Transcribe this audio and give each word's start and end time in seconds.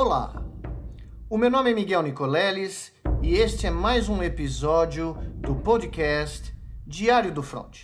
Olá, 0.00 0.44
o 1.28 1.36
meu 1.36 1.50
nome 1.50 1.72
é 1.72 1.74
Miguel 1.74 2.04
Nicoleles 2.04 2.92
e 3.20 3.34
este 3.34 3.66
é 3.66 3.70
mais 3.72 4.08
um 4.08 4.22
episódio 4.22 5.14
do 5.34 5.56
podcast 5.56 6.54
Diário 6.86 7.32
do 7.32 7.42
Front. 7.42 7.82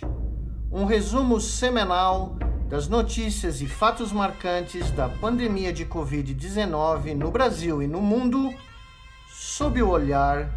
Um 0.71 0.85
resumo 0.85 1.41
semanal 1.41 2.37
das 2.69 2.87
notícias 2.87 3.61
e 3.61 3.67
fatos 3.67 4.13
marcantes 4.13 4.89
da 4.91 5.09
pandemia 5.09 5.73
de 5.73 5.85
Covid-19 5.85 7.13
no 7.15 7.29
Brasil 7.31 7.83
e 7.83 7.87
no 7.87 7.99
mundo 7.99 8.49
sob 9.27 9.83
o 9.83 9.89
olhar 9.89 10.49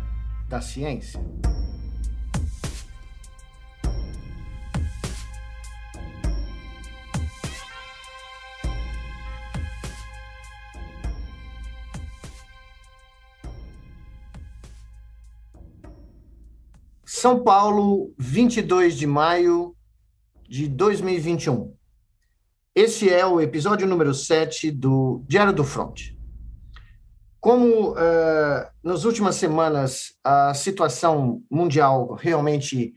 da 0.48 0.60
ciência. 0.60 1.20
São 17.20 17.42
Paulo, 17.42 18.14
22 18.16 18.96
de 18.96 19.04
maio 19.04 19.74
de 20.48 20.68
2021. 20.68 21.74
Esse 22.72 23.10
é 23.10 23.26
o 23.26 23.40
episódio 23.40 23.88
número 23.88 24.14
7 24.14 24.70
do 24.70 25.24
Diário 25.26 25.52
do 25.52 25.64
Front. 25.64 26.12
Como 27.40 27.90
uh, 27.90 27.96
nas 28.84 29.04
últimas 29.04 29.34
semanas 29.34 30.12
a 30.22 30.54
situação 30.54 31.42
mundial 31.50 32.14
realmente 32.14 32.92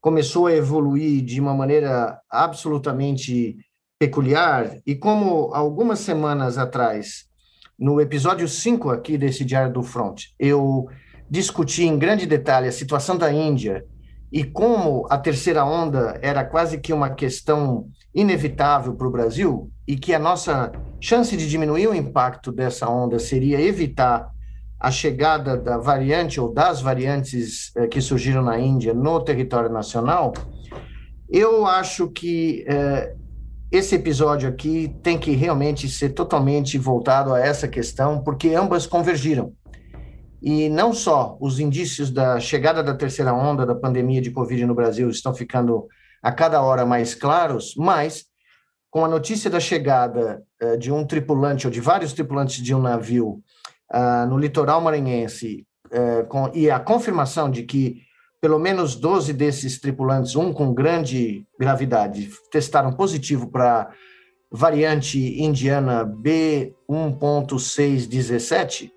começou 0.00 0.46
a 0.46 0.54
evoluir 0.54 1.22
de 1.22 1.38
uma 1.38 1.52
maneira 1.52 2.18
absolutamente 2.30 3.58
peculiar, 3.98 4.78
e 4.86 4.96
como 4.96 5.52
algumas 5.52 5.98
semanas 5.98 6.56
atrás, 6.56 7.26
no 7.78 8.00
episódio 8.00 8.48
5 8.48 8.88
aqui 8.88 9.18
desse 9.18 9.44
Diário 9.44 9.74
do 9.74 9.82
Front, 9.82 10.22
eu 10.38 10.88
discutir 11.30 11.84
em 11.84 11.98
grande 11.98 12.26
detalhe 12.26 12.68
a 12.68 12.72
situação 12.72 13.16
da 13.16 13.32
Índia 13.32 13.84
e 14.30 14.44
como 14.44 15.06
a 15.08 15.16
terceira 15.16 15.64
onda 15.64 16.18
era 16.22 16.44
quase 16.44 16.78
que 16.78 16.92
uma 16.92 17.10
questão 17.10 17.88
inevitável 18.14 18.94
para 18.94 19.06
o 19.06 19.10
Brasil 19.10 19.70
e 19.86 19.96
que 19.96 20.14
a 20.14 20.18
nossa 20.18 20.72
chance 21.00 21.36
de 21.36 21.48
diminuir 21.48 21.86
o 21.86 21.94
impacto 21.94 22.52
dessa 22.52 22.88
onda 22.88 23.18
seria 23.18 23.60
evitar 23.60 24.30
a 24.78 24.90
chegada 24.90 25.56
da 25.56 25.76
variante 25.76 26.40
ou 26.40 26.52
das 26.52 26.80
variantes 26.80 27.72
eh, 27.76 27.88
que 27.88 28.00
surgiram 28.00 28.42
na 28.42 28.58
Índia 28.58 28.94
no 28.94 29.20
território 29.20 29.70
nacional, 29.70 30.32
eu 31.28 31.66
acho 31.66 32.08
que 32.08 32.64
eh, 32.68 33.14
esse 33.70 33.94
episódio 33.96 34.48
aqui 34.48 34.94
tem 35.02 35.18
que 35.18 35.32
realmente 35.32 35.88
ser 35.88 36.10
totalmente 36.10 36.78
voltado 36.78 37.34
a 37.34 37.40
essa 37.40 37.66
questão, 37.66 38.22
porque 38.22 38.54
ambas 38.54 38.86
convergiram. 38.86 39.52
E 40.40 40.68
não 40.68 40.92
só 40.92 41.36
os 41.40 41.58
indícios 41.58 42.10
da 42.10 42.38
chegada 42.38 42.82
da 42.82 42.94
terceira 42.94 43.34
onda 43.34 43.66
da 43.66 43.74
pandemia 43.74 44.20
de 44.20 44.30
Covid 44.30 44.66
no 44.66 44.74
Brasil 44.74 45.10
estão 45.10 45.34
ficando 45.34 45.88
a 46.22 46.30
cada 46.30 46.62
hora 46.62 46.86
mais 46.86 47.14
claros, 47.14 47.74
mas 47.76 48.26
com 48.90 49.04
a 49.04 49.08
notícia 49.08 49.50
da 49.50 49.60
chegada 49.60 50.42
uh, 50.62 50.78
de 50.78 50.92
um 50.92 51.04
tripulante 51.04 51.66
ou 51.66 51.72
de 51.72 51.80
vários 51.80 52.12
tripulantes 52.12 52.62
de 52.62 52.74
um 52.74 52.80
navio 52.80 53.42
uh, 53.92 54.26
no 54.28 54.38
litoral 54.38 54.80
maranhense 54.80 55.66
com, 56.28 56.50
e 56.52 56.70
a 56.70 56.78
confirmação 56.78 57.50
de 57.50 57.62
que 57.62 58.02
pelo 58.40 58.58
menos 58.58 58.94
12 58.94 59.32
desses 59.32 59.80
tripulantes, 59.80 60.36
um 60.36 60.52
com 60.52 60.72
grande 60.72 61.44
gravidade, 61.58 62.30
testaram 62.52 62.92
positivo 62.92 63.50
para 63.50 63.90
variante 64.50 65.42
indiana 65.42 66.06
B1.617, 66.06 68.92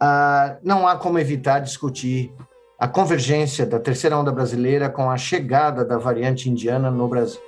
ah, 0.00 0.56
não 0.62 0.86
há 0.86 0.96
como 0.96 1.18
evitar 1.18 1.60
discutir 1.60 2.32
a 2.78 2.86
convergência 2.86 3.66
da 3.66 3.80
terceira 3.80 4.16
onda 4.16 4.30
brasileira 4.30 4.88
com 4.88 5.10
a 5.10 5.16
chegada 5.16 5.84
da 5.84 5.98
variante 5.98 6.48
indiana 6.48 6.90
no 6.90 7.08
Brasil. 7.08 7.40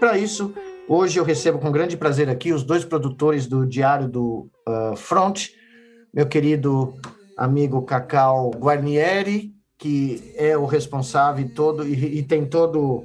Para 0.00 0.18
isso, 0.18 0.52
hoje 0.88 1.20
eu 1.20 1.24
recebo 1.24 1.58
com 1.58 1.70
grande 1.70 1.96
prazer 1.96 2.28
aqui 2.28 2.52
os 2.52 2.64
dois 2.64 2.84
produtores 2.84 3.46
do 3.46 3.64
Diário 3.64 4.08
do 4.08 4.50
uh, 4.68 4.96
Front, 4.96 5.50
meu 6.12 6.26
querido 6.26 6.94
amigo 7.38 7.82
Cacau 7.82 8.50
Guarnieri, 8.50 9.52
que 9.78 10.34
é 10.36 10.56
o 10.56 10.66
responsável 10.66 11.48
todo 11.54 11.86
e, 11.86 12.18
e 12.18 12.22
tem 12.24 12.44
todo 12.44 13.04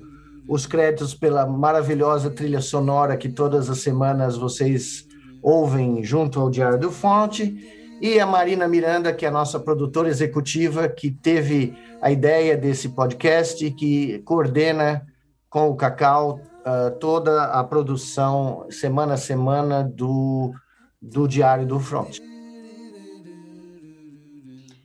os 0.49 0.65
créditos 0.65 1.13
pela 1.13 1.45
maravilhosa 1.45 2.31
trilha 2.31 2.61
sonora 2.61 3.17
que 3.17 3.29
todas 3.29 3.69
as 3.69 3.79
semanas 3.79 4.35
vocês 4.37 5.05
ouvem 5.43 6.03
junto 6.03 6.39
ao 6.39 6.49
Diário 6.49 6.79
do 6.79 6.89
Fonte 6.89 7.76
e 7.99 8.19
a 8.19 8.25
Marina 8.25 8.67
Miranda, 8.67 9.13
que 9.13 9.25
é 9.25 9.29
a 9.29 9.31
nossa 9.31 9.59
produtora 9.59 10.07
executiva, 10.07 10.87
que 10.87 11.09
teve 11.09 11.75
a 12.01 12.11
ideia 12.11 12.55
desse 12.55 12.89
podcast 12.89 13.65
e 13.65 13.71
que 13.71 14.19
coordena 14.19 15.05
com 15.49 15.69
o 15.69 15.75
Cacau 15.75 16.39
uh, 16.59 16.97
toda 16.99 17.45
a 17.45 17.63
produção, 17.63 18.67
semana 18.69 19.15
a 19.15 19.17
semana, 19.17 19.83
do, 19.83 20.53
do 21.01 21.27
Diário 21.27 21.65
do 21.65 21.79
Front. 21.79 22.19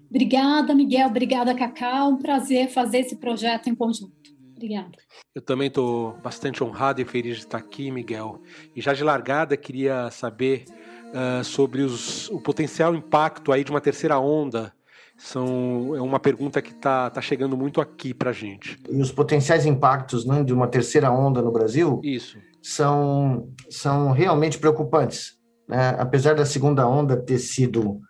Obrigada, 0.09 0.75
Miguel. 0.75 1.09
Obrigada, 1.09 1.55
Cacau. 1.55 2.11
Um 2.11 2.19
prazer 2.19 2.69
fazer 2.69 3.01
esse 3.01 3.17
projeto 3.17 3.69
em 3.69 3.75
conjunto. 3.75 4.13
Obrigada. 4.55 4.93
Eu 5.35 5.43
também 5.43 5.69
estou 5.69 6.13
bastante 6.23 6.63
honrado 6.63 7.01
e 7.01 7.05
feliz 7.05 7.37
de 7.37 7.43
estar 7.45 7.59
aqui, 7.59 7.91
Miguel. 7.91 8.41
E 8.77 8.81
já 8.81 8.93
de 8.93 9.03
largada, 9.03 9.57
queria 9.57 10.11
saber 10.11 10.65
uh, 11.13 11.45
sobre 11.45 11.83
os, 11.83 12.29
o 12.31 12.41
potencial 12.41 12.95
impacto 12.95 13.53
aí 13.53 13.65
de 13.65 13.71
uma 13.71 13.81
terceira 13.81 14.19
onda. 14.19 14.73
São, 15.17 15.95
é 15.95 16.01
uma 16.01 16.19
pergunta 16.19 16.61
que 16.61 16.73
está 16.73 17.09
tá 17.09 17.21
chegando 17.21 17.57
muito 17.57 17.81
aqui 17.81 18.13
para 18.13 18.31
a 18.31 18.33
gente. 18.33 18.79
E 18.91 19.01
os 19.01 19.13
potenciais 19.13 19.67
impactos 19.67 20.25
né, 20.25 20.43
de 20.43 20.53
uma 20.53 20.67
terceira 20.67 21.13
onda 21.13 21.41
no 21.41 21.53
Brasil 21.53 22.01
Isso. 22.03 22.39
São, 22.61 23.49
são 23.71 24.11
realmente 24.11 24.59
preocupantes. 24.59 25.35
Né? 25.69 25.95
Apesar 25.99 26.35
da 26.35 26.45
segunda 26.45 26.89
onda 26.89 27.17
ter 27.17 27.39
sido 27.39 28.01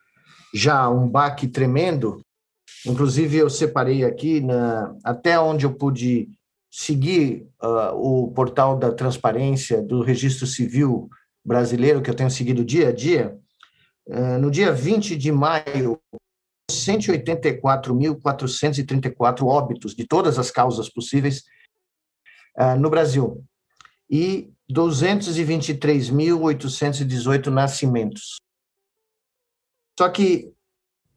já 0.54 0.88
um 0.88 1.08
baque 1.08 1.46
tremendo, 1.46 2.20
inclusive 2.86 3.36
eu 3.36 3.50
separei 3.50 4.04
aqui 4.04 4.40
na, 4.40 4.94
até 5.04 5.38
onde 5.38 5.66
eu 5.66 5.74
pude 5.74 6.28
seguir 6.70 7.46
uh, 7.62 7.94
o 7.94 8.32
portal 8.32 8.78
da 8.78 8.90
transparência 8.90 9.82
do 9.82 10.02
registro 10.02 10.46
civil 10.46 11.10
brasileiro 11.44 12.00
que 12.02 12.10
eu 12.10 12.14
tenho 12.14 12.30
seguido 12.30 12.64
dia 12.64 12.88
a 12.88 12.92
dia, 12.92 13.38
eh, 14.08 14.38
no 14.38 14.50
dia 14.50 14.72
20 14.72 15.14
de 15.16 15.30
maio, 15.32 16.00
184.434 16.70 19.46
óbitos 19.46 19.94
de 19.94 20.06
todas 20.06 20.38
as 20.38 20.50
causas 20.50 20.88
possíveis 20.88 21.42
eh, 22.56 22.76
no 22.76 22.88
Brasil 22.88 23.44
e 24.10 24.50
223.818 24.70 27.48
nascimentos. 27.48 28.36
Só 29.98 30.08
que 30.08 30.50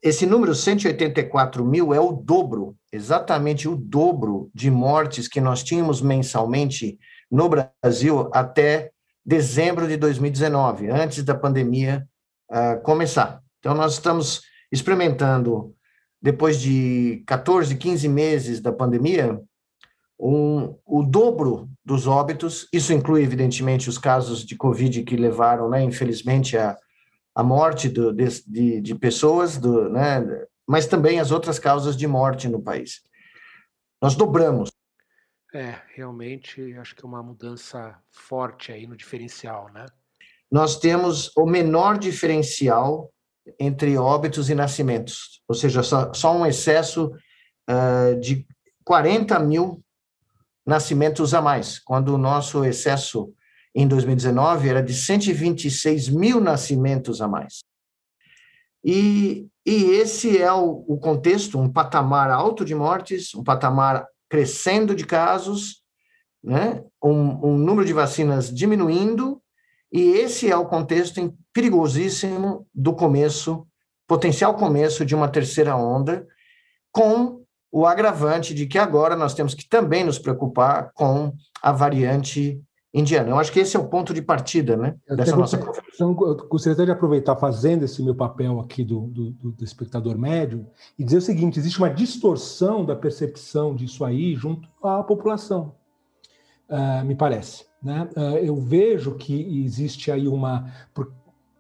esse 0.02 0.25
número 0.25 0.53
184 0.53 1.64
mil 1.66 1.94
é 1.94 2.00
o 2.00 2.12
dobro, 2.12 2.75
exatamente 2.91 3.66
o 3.68 3.75
dobro 3.75 4.52
de 4.53 4.69
mortes 4.69 5.28
que 5.28 5.41
nós 5.41 5.64
tínhamos 5.64 6.00
mensalmente 6.02 7.00
no 7.31 7.50
Brasil 7.50 8.30
até 8.31 8.91
dezembro 9.25 9.88
de 9.88 9.97
2019, 9.97 10.90
antes 10.90 11.24
da 11.24 11.34
pandemia 11.34 12.08
uh, 12.52 12.81
começar. 12.84 13.41
Então, 13.59 13.74
nós 13.74 13.94
estamos 13.94 14.41
experimentando, 14.72 15.74
depois 16.22 16.59
de 16.59 17.24
14, 17.25 17.75
15 17.75 18.08
meses 18.08 18.59
da 18.59 18.72
pandemia, 18.72 19.41
um, 20.19 20.75
o 20.85 21.03
dobro 21.03 21.68
dos 21.84 22.08
óbitos. 22.08 22.68
Isso 22.72 22.94
inclui, 22.94 23.24
evidentemente, 23.24 23.90
os 23.90 23.97
casos 23.97 24.46
de 24.46 24.56
Covid 24.56 25.03
que 25.03 25.16
levaram, 25.16 25.69
né, 25.69 25.84
infelizmente, 25.84 26.58
a, 26.58 26.78
a 27.34 27.44
morte 27.44 27.90
do, 27.90 28.14
de, 28.14 28.28
de, 28.47 28.82
de, 28.82 28.96
pessoas, 28.96 29.58
do, 29.58 29.90
né, 29.90 30.23
mas 30.67 30.85
também 30.85 31.20
as 31.20 31.32
outras 31.32 31.59
causas 31.59 31.97
de 31.97 32.08
morte 32.08 32.47
no 32.47 32.61
país. 32.61 33.02
Nós 34.02 34.16
dobramos 34.16 34.72
é, 35.55 35.81
realmente 35.96 36.75
acho 36.78 36.96
que 36.96 37.05
é 37.05 37.07
uma 37.07 37.23
mudança 37.23 37.97
forte 38.11 38.72
aí 38.72 38.85
no 38.85 38.96
diferencial, 38.96 39.72
né? 39.73 39.85
Nós 40.52 40.78
temos 40.78 41.31
o 41.35 41.46
menor 41.46 41.97
diferencial 41.97 43.11
entre 43.59 43.97
óbitos 43.97 44.49
e 44.49 44.55
nascimentos, 44.55 45.41
ou 45.47 45.55
seja, 45.55 45.81
só, 45.81 46.13
só 46.13 46.35
um 46.35 46.46
excesso 46.46 47.11
uh, 47.69 48.19
de 48.19 48.46
40 48.84 49.40
mil 49.40 49.84
nascimentos 50.66 51.34
a 51.34 51.41
mais, 51.41 51.79
quando 51.79 52.09
o 52.09 52.17
nosso 52.17 52.63
excesso 52.66 53.34
em 53.73 53.87
2019 53.87 54.69
era 54.69 54.81
de 54.81 54.93
126 54.93 56.09
mil 56.09 56.40
nascimentos 56.40 57.22
a 57.22 57.28
mais. 57.28 57.59
E, 58.84 59.47
e 59.66 59.84
esse 59.91 60.37
é 60.37 60.51
o, 60.53 60.85
o 60.87 60.97
contexto, 60.97 61.59
um 61.59 61.72
patamar 61.72 62.29
alto 62.29 62.63
de 62.63 62.73
mortes, 62.73 63.34
um 63.35 63.43
patamar 63.43 64.08
crescendo 64.35 64.93
de 64.93 65.05
casos, 65.05 65.82
né? 66.43 66.84
um, 67.02 67.52
um 67.52 67.58
número 67.58 67.87
de 67.87 67.93
vacinas 67.93 68.53
diminuindo 68.53 69.41
E 69.90 70.11
esse 70.11 70.52
é 70.52 70.58
o 70.58 70.66
contexto 70.66 71.34
perigosíssimo 71.53 72.67
do 72.73 72.93
começo, 72.93 73.66
potencial 74.05 74.53
começo 74.55 75.05
de 75.05 75.16
uma 75.16 75.29
terceira 75.29 75.78
onda, 75.78 76.28
com 76.91 77.46
o 77.72 77.85
agravante 77.85 78.53
de 78.53 78.66
que 78.67 78.78
agora 78.78 79.16
nós 79.16 79.34
temos 79.34 79.53
que 79.53 79.70
também 79.70 80.03
nos 80.03 80.20
preocupar 80.20 80.91
com 80.93 81.34
a 81.61 81.72
variante 81.72 82.61
indiana. 82.96 83.30
Eu 83.30 83.38
acho 83.38 83.52
que 83.52 83.59
esse 83.59 83.76
é 83.76 83.80
o 83.80 83.88
ponto 83.88 84.14
de 84.14 84.22
partida 84.22 84.78
né, 84.78 84.96
dessa 85.06 85.36
nossa 85.36 85.58
conversa. 85.58 85.82
Então, 85.94 86.18
eu 86.22 86.47
gostaria 86.47 86.86
de 86.86 86.92
aproveitar, 86.92 87.36
fazendo 87.36 87.84
esse 87.84 88.02
meu 88.02 88.16
papel 88.16 88.59
aqui 88.62 88.86
do, 88.86 89.02
do, 89.08 89.32
do, 89.32 89.64
espectador 89.64 90.18
médio, 90.18 90.66
e 90.97 91.03
dizer 91.03 91.18
o 91.18 91.22
seguinte: 91.22 91.59
existe 91.59 91.78
uma 91.78 91.90
distorção 91.90 92.86
da 92.86 92.96
percepção 92.96 93.76
disso 93.76 94.06
aí 94.06 94.34
junto 94.34 94.70
à 94.82 95.03
população, 95.03 95.76
uh, 96.70 97.06
me 97.06 97.16
parece. 97.16 97.66
Né? 97.84 98.08
Uh, 98.16 98.38
eu 98.38 98.56
vejo 98.56 99.16
que 99.16 99.64
existe 99.66 100.09
aí 100.09 100.28
uma. 100.28 100.72
Por 100.94 101.12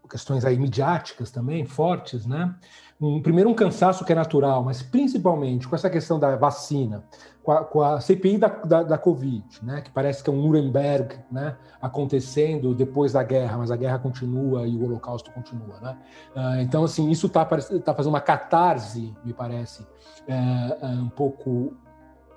questões 0.09 0.45
aí 0.45 0.57
midiáticas 0.57 1.31
também, 1.31 1.65
fortes, 1.65 2.25
né? 2.25 2.55
Um, 2.99 3.21
primeiro, 3.21 3.49
um 3.49 3.53
cansaço 3.53 4.05
que 4.05 4.13
é 4.13 4.15
natural, 4.15 4.63
mas 4.63 4.81
principalmente 4.81 5.67
com 5.67 5.75
essa 5.75 5.89
questão 5.89 6.17
da 6.17 6.37
vacina, 6.37 7.03
com 7.43 7.51
a, 7.51 7.63
com 7.65 7.81
a 7.81 7.99
CPI 7.99 8.37
da, 8.37 8.47
da, 8.47 8.83
da, 8.83 8.97
Covid, 8.97 9.45
né, 9.61 9.81
que 9.81 9.91
parece 9.91 10.23
que 10.23 10.29
é 10.29 10.33
um 10.33 10.41
Nuremberg 10.41 11.19
né, 11.29 11.57
acontecendo 11.81 12.73
depois 12.73 13.11
da 13.11 13.21
guerra, 13.21 13.57
mas 13.57 13.69
a 13.69 13.75
guerra 13.75 13.99
continua 13.99 14.65
e 14.65 14.77
o 14.77 14.85
Holocausto 14.85 15.29
continua. 15.31 15.77
Né? 15.81 15.97
Uh, 16.35 16.61
então, 16.61 16.85
assim, 16.85 17.11
isso 17.11 17.27
está 17.27 17.43
tá 17.43 17.93
fazendo 17.93 18.13
uma 18.13 18.21
catarse, 18.21 19.13
me 19.25 19.33
parece, 19.33 19.85
é, 20.25 20.33
é 20.81 20.87
um 20.87 21.09
pouco 21.09 21.75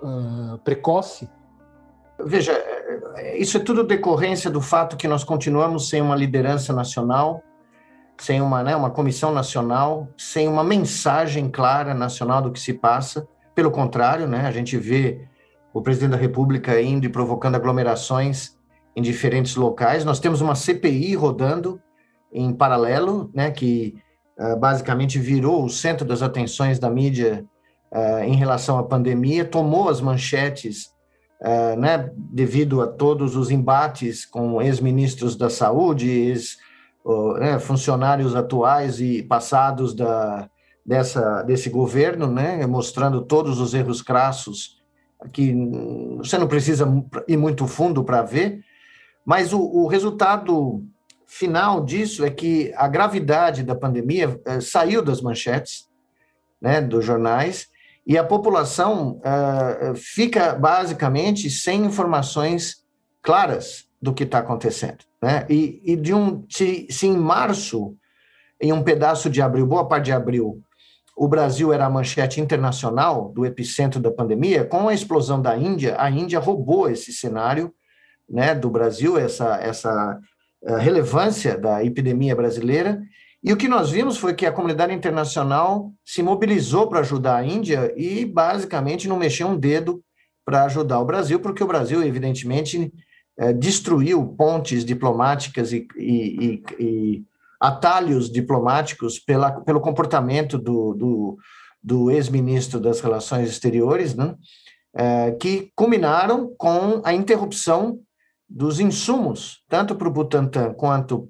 uh, 0.03 0.57
precoce. 0.65 1.29
Veja, 2.25 2.51
é, 3.15 3.37
isso 3.37 3.55
é 3.55 3.61
tudo 3.61 3.85
decorrência 3.85 4.51
do 4.51 4.61
fato 4.61 4.97
que 4.97 5.07
nós 5.07 5.23
continuamos 5.23 5.87
sem 5.87 6.01
uma 6.01 6.17
liderança 6.17 6.73
nacional 6.73 7.41
sem 8.19 8.41
uma, 8.41 8.61
né, 8.61 8.75
uma 8.75 8.89
comissão 8.89 9.33
nacional, 9.33 10.09
sem 10.17 10.47
uma 10.47 10.63
mensagem 10.63 11.49
clara 11.49 11.93
nacional 11.93 12.41
do 12.41 12.51
que 12.51 12.59
se 12.59 12.73
passa. 12.73 13.27
Pelo 13.55 13.71
contrário, 13.71 14.27
né, 14.27 14.45
a 14.45 14.51
gente 14.51 14.77
vê 14.77 15.25
o 15.73 15.81
presidente 15.81 16.11
da 16.11 16.17
República 16.17 16.79
indo 16.81 17.05
e 17.05 17.09
provocando 17.09 17.55
aglomerações 17.55 18.57
em 18.95 19.01
diferentes 19.01 19.55
locais. 19.55 20.03
Nós 20.03 20.19
temos 20.19 20.41
uma 20.41 20.55
CPI 20.55 21.15
rodando 21.15 21.81
em 22.31 22.53
paralelo, 22.53 23.31
né, 23.33 23.51
que 23.51 23.95
uh, 24.37 24.57
basicamente 24.57 25.17
virou 25.17 25.63
o 25.63 25.69
centro 25.69 26.05
das 26.05 26.21
atenções 26.21 26.77
da 26.77 26.89
mídia 26.89 27.45
uh, 27.91 28.23
em 28.23 28.35
relação 28.35 28.77
à 28.77 28.83
pandemia, 28.83 29.45
tomou 29.45 29.89
as 29.89 30.01
manchetes, 30.01 30.87
uh, 31.41 31.79
né, 31.79 32.09
devido 32.15 32.81
a 32.81 32.87
todos 32.87 33.35
os 33.35 33.49
embates 33.49 34.25
com 34.25 34.61
ex-ministros 34.61 35.35
da 35.37 35.49
saúde, 35.49 36.09
ex 36.09 36.57
né, 37.39 37.59
funcionários 37.59 38.35
atuais 38.35 38.99
e 38.99 39.23
passados 39.23 39.93
da, 39.93 40.49
dessa, 40.85 41.43
desse 41.43 41.69
governo, 41.69 42.27
né, 42.27 42.65
mostrando 42.65 43.21
todos 43.21 43.59
os 43.59 43.73
erros 43.73 44.01
crassos 44.01 44.79
que 45.33 45.53
você 46.17 46.37
não 46.37 46.47
precisa 46.47 46.87
ir 47.27 47.37
muito 47.37 47.67
fundo 47.67 48.03
para 48.03 48.21
ver, 48.21 48.63
mas 49.25 49.51
o, 49.53 49.59
o, 49.59 49.87
resultado 49.87 50.83
final 51.27 51.83
disso 51.83 52.25
é 52.25 52.29
que 52.29 52.73
a 52.75 52.87
gravidade 52.87 53.63
da 53.63 53.75
pandemia 53.75 54.39
eh, 54.45 54.61
saiu 54.61 55.01
das 55.03 55.21
manchetes 55.21 55.87
né, 56.59 56.81
dos 56.81 57.05
jornais 57.05 57.67
e 58.07 58.17
a 58.17 58.23
população 58.23 59.21
eh, 59.23 59.93
fica 59.95 60.55
basicamente 60.55 61.49
sem 61.49 61.85
informações 61.85 62.83
claras 63.21 63.87
do 64.01 64.13
que 64.13 64.23
está 64.23 64.39
acontecendo. 64.39 65.08
Né? 65.21 65.45
E, 65.49 65.81
e 65.83 65.95
de 65.95 66.13
um, 66.13 66.45
se, 66.49 66.87
se 66.89 67.07
em 67.07 67.17
março, 67.17 67.95
em 68.61 68.71
um 68.71 68.83
pedaço 68.83 69.29
de 69.29 69.41
abril, 69.41 69.65
boa 69.65 69.87
parte 69.87 70.05
de 70.05 70.11
abril, 70.11 70.61
o 71.15 71.27
Brasil 71.27 71.73
era 71.73 71.85
a 71.85 71.89
manchete 71.89 72.39
internacional 72.39 73.29
do 73.33 73.45
epicentro 73.45 73.99
da 73.99 74.09
pandemia, 74.09 74.63
com 74.63 74.87
a 74.87 74.93
explosão 74.93 75.41
da 75.41 75.57
Índia, 75.57 75.95
a 75.99 76.09
Índia 76.09 76.39
roubou 76.39 76.89
esse 76.89 77.11
cenário 77.11 77.73
né, 78.29 78.55
do 78.55 78.69
Brasil, 78.69 79.17
essa, 79.17 79.57
essa 79.57 80.17
eh, 80.63 80.77
relevância 80.77 81.57
da 81.57 81.83
epidemia 81.83 82.35
brasileira, 82.35 83.01
e 83.43 83.51
o 83.51 83.57
que 83.57 83.67
nós 83.67 83.89
vimos 83.89 84.17
foi 84.17 84.33
que 84.33 84.45
a 84.45 84.51
comunidade 84.51 84.93
internacional 84.93 85.91
se 86.05 86.21
mobilizou 86.21 86.87
para 86.87 86.99
ajudar 86.99 87.37
a 87.37 87.45
Índia 87.45 87.93
e 87.97 88.25
basicamente 88.25 89.07
não 89.07 89.17
mexeu 89.17 89.47
um 89.47 89.57
dedo 89.57 90.01
para 90.45 90.65
ajudar 90.65 90.99
o 90.99 91.05
Brasil, 91.05 91.39
porque 91.39 91.63
o 91.63 91.67
Brasil, 91.67 92.03
evidentemente, 92.03 92.91
é, 93.39 93.53
destruiu 93.53 94.25
pontes 94.37 94.83
diplomáticas 94.83 95.71
e, 95.71 95.87
e, 95.95 96.61
e, 96.77 97.23
atalhos 97.57 98.29
diplomáticos 98.29 99.17
pela, 99.17 99.61
pelo 99.61 99.79
comportamento 99.79 100.57
do, 100.57 100.93
do, 100.93 101.37
do 101.81 102.11
ex-ministro 102.11 102.81
das 102.81 102.99
Relações 102.99 103.49
Exteriores, 103.49 104.13
né, 104.13 104.35
é, 104.93 105.31
que 105.31 105.71
culminaram 105.73 106.53
com 106.57 107.01
a 107.05 107.13
interrupção 107.13 107.99
dos 108.47 108.79
insumos, 108.79 109.63
tanto 109.69 109.95
para 109.95 110.07
o 110.09 110.11
Butantan 110.11 110.73
quanto 110.73 111.25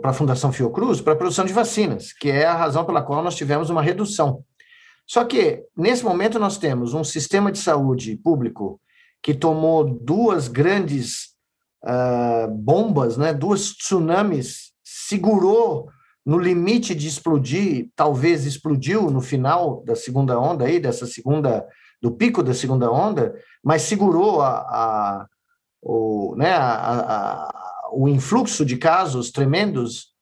para 0.00 0.10
a 0.10 0.14
Fundação 0.14 0.52
Fiocruz, 0.52 1.00
para 1.00 1.14
a 1.14 1.16
produção 1.16 1.44
de 1.44 1.52
vacinas, 1.52 2.12
que 2.12 2.30
é 2.30 2.44
a 2.44 2.54
razão 2.54 2.84
pela 2.84 3.02
qual 3.02 3.20
nós 3.20 3.34
tivemos 3.34 3.68
uma 3.68 3.82
redução. 3.82 4.44
Só 5.04 5.24
que, 5.24 5.64
nesse 5.76 6.04
momento, 6.04 6.38
nós 6.38 6.56
temos 6.56 6.94
um 6.94 7.02
sistema 7.02 7.50
de 7.50 7.58
saúde 7.58 8.16
público 8.16 8.80
que 9.26 9.34
tomou 9.34 9.82
duas 9.82 10.46
grandes 10.46 11.30
uh, 11.84 12.48
bombas, 12.48 13.16
né, 13.16 13.34
duas 13.34 13.72
tsunamis, 13.72 14.70
segurou 14.84 15.88
no 16.24 16.38
limite 16.38 16.94
de 16.94 17.08
explodir, 17.08 17.88
talvez 17.96 18.46
explodiu 18.46 19.10
no 19.10 19.20
final 19.20 19.82
da 19.84 19.96
segunda 19.96 20.38
onda 20.38 20.66
aí, 20.66 20.78
dessa 20.78 21.06
segunda, 21.06 21.66
do 22.00 22.12
pico 22.12 22.40
da 22.40 22.54
segunda 22.54 22.88
onda, 22.88 23.34
mas 23.64 23.82
segurou 23.82 24.42
a, 24.42 24.58
a 24.58 25.26
o, 25.82 26.36
né, 26.36 26.52
a, 26.52 26.70
a, 26.70 27.90
o 27.94 28.06
influxo 28.06 28.64
de 28.64 28.76
casos 28.76 29.32
tremendos, 29.32 30.14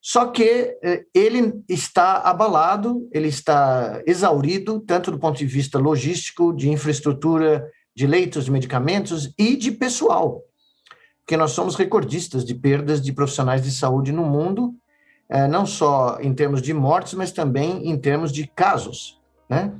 só 0.00 0.26
que 0.26 0.76
eh, 0.82 1.04
ele 1.14 1.62
está 1.68 2.16
abalado, 2.18 3.08
ele 3.12 3.28
está 3.28 4.02
exaurido, 4.04 4.80
tanto 4.80 5.12
do 5.12 5.18
ponto 5.20 5.38
de 5.38 5.46
vista 5.46 5.78
logístico, 5.78 6.52
de 6.52 6.68
infraestrutura 6.68 7.64
de 7.94 8.06
leitos 8.06 8.46
de 8.46 8.50
medicamentos 8.50 9.32
e 9.38 9.56
de 9.56 9.70
pessoal, 9.70 10.42
porque 11.20 11.36
nós 11.36 11.52
somos 11.52 11.76
recordistas 11.76 12.44
de 12.44 12.54
perdas 12.54 13.00
de 13.00 13.12
profissionais 13.12 13.62
de 13.62 13.70
saúde 13.70 14.12
no 14.12 14.24
mundo, 14.24 14.74
é, 15.28 15.46
não 15.46 15.64
só 15.64 16.18
em 16.20 16.34
termos 16.34 16.60
de 16.60 16.74
mortes, 16.74 17.14
mas 17.14 17.32
também 17.32 17.88
em 17.88 17.96
termos 17.98 18.32
de 18.32 18.46
casos, 18.46 19.20
né? 19.48 19.72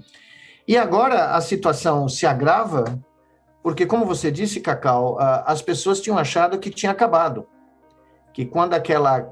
E 0.67 0.77
agora 0.77 1.35
a 1.35 1.41
situação 1.41 2.09
se 2.09 2.25
agrava, 2.25 2.85
porque, 3.63 3.85
como 3.85 4.07
você 4.07 4.31
disse, 4.31 4.61
Cacau, 4.61 5.19
as 5.19 5.61
pessoas 5.61 6.01
tinham 6.01 6.17
achado 6.17 6.59
que 6.59 6.71
tinha 6.71 6.93
acabado, 6.93 7.47
que 8.33 8.45
quando 8.45 8.75
aquela 8.75 9.23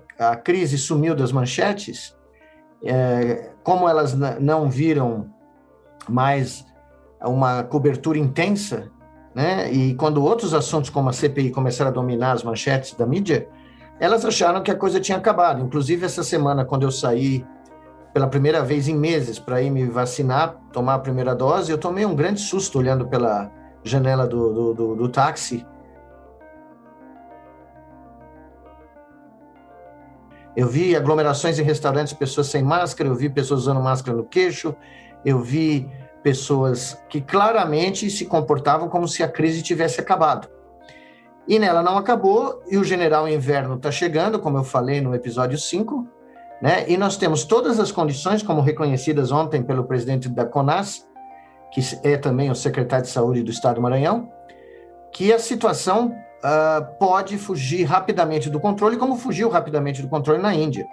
crise 0.44 0.76
sumiu 0.76 1.14
das 1.14 1.32
manchetes, 1.32 2.16
é, 2.82 3.52
como 3.62 3.88
elas 3.88 4.14
não 4.40 4.68
viram 4.68 5.32
mais 6.08 6.64
uma 7.28 7.62
cobertura 7.62 8.18
intensa, 8.18 8.90
né? 9.34 9.70
E 9.72 9.94
quando 9.94 10.22
outros 10.22 10.54
assuntos 10.54 10.90
como 10.90 11.08
a 11.08 11.12
CPI 11.12 11.50
começaram 11.50 11.90
a 11.90 11.94
dominar 11.94 12.32
as 12.32 12.42
manchetes 12.42 12.94
da 12.94 13.06
mídia, 13.06 13.48
elas 13.98 14.24
acharam 14.24 14.62
que 14.62 14.70
a 14.70 14.76
coisa 14.76 14.98
tinha 14.98 15.18
acabado. 15.18 15.62
Inclusive 15.62 16.06
essa 16.06 16.22
semana, 16.22 16.64
quando 16.64 16.84
eu 16.84 16.90
saí 16.90 17.44
pela 18.12 18.26
primeira 18.26 18.62
vez 18.62 18.88
em 18.88 18.96
meses 18.96 19.38
para 19.38 19.62
ir 19.62 19.70
me 19.70 19.86
vacinar, 19.86 20.56
tomar 20.72 20.94
a 20.94 20.98
primeira 20.98 21.34
dose, 21.34 21.70
eu 21.70 21.78
tomei 21.78 22.04
um 22.04 22.14
grande 22.14 22.40
susto 22.40 22.78
olhando 22.78 23.06
pela 23.06 23.50
janela 23.84 24.26
do, 24.26 24.52
do, 24.52 24.74
do, 24.74 24.96
do 24.96 25.08
táxi. 25.08 25.66
Eu 30.56 30.66
vi 30.66 30.96
aglomerações 30.96 31.58
em 31.58 31.62
restaurantes, 31.62 32.12
pessoas 32.12 32.48
sem 32.48 32.62
máscara, 32.62 33.08
eu 33.08 33.14
vi 33.14 33.28
pessoas 33.28 33.60
usando 33.60 33.80
máscara 33.80 34.16
no 34.16 34.24
queixo, 34.24 34.74
eu 35.24 35.38
vi 35.38 35.88
pessoas 36.22 37.00
que 37.08 37.20
claramente 37.20 38.10
se 38.10 38.26
comportavam 38.26 38.88
como 38.88 39.08
se 39.08 39.22
a 39.22 39.28
crise 39.28 39.62
tivesse 39.62 40.00
acabado. 40.00 40.48
E 41.48 41.58
nela 41.58 41.82
não 41.82 41.96
acabou, 41.96 42.62
e 42.70 42.76
o 42.76 42.84
general 42.84 43.28
inverno 43.28 43.74
está 43.76 43.90
chegando, 43.90 44.38
como 44.38 44.58
eu 44.58 44.64
falei 44.64 45.00
no 45.00 45.14
episódio 45.14 45.58
5, 45.58 46.06
né? 46.62 46.84
e 46.86 46.96
nós 46.96 47.16
temos 47.16 47.44
todas 47.44 47.80
as 47.80 47.90
condições, 47.90 48.42
como 48.42 48.60
reconhecidas 48.60 49.32
ontem 49.32 49.62
pelo 49.62 49.84
presidente 49.84 50.28
da 50.28 50.44
CONAS, 50.44 51.06
que 51.72 51.80
é 52.02 52.16
também 52.16 52.50
o 52.50 52.54
secretário 52.54 53.04
de 53.04 53.10
Saúde 53.10 53.42
do 53.42 53.50
Estado 53.50 53.76
do 53.76 53.80
Maranhão, 53.80 54.30
que 55.12 55.32
a 55.32 55.38
situação 55.38 56.14
uh, 56.38 56.98
pode 56.98 57.38
fugir 57.38 57.84
rapidamente 57.84 58.50
do 58.50 58.60
controle, 58.60 58.96
como 58.96 59.16
fugiu 59.16 59.48
rapidamente 59.48 60.02
do 60.02 60.08
controle 60.08 60.40
na 60.40 60.54
Índia. 60.54 60.86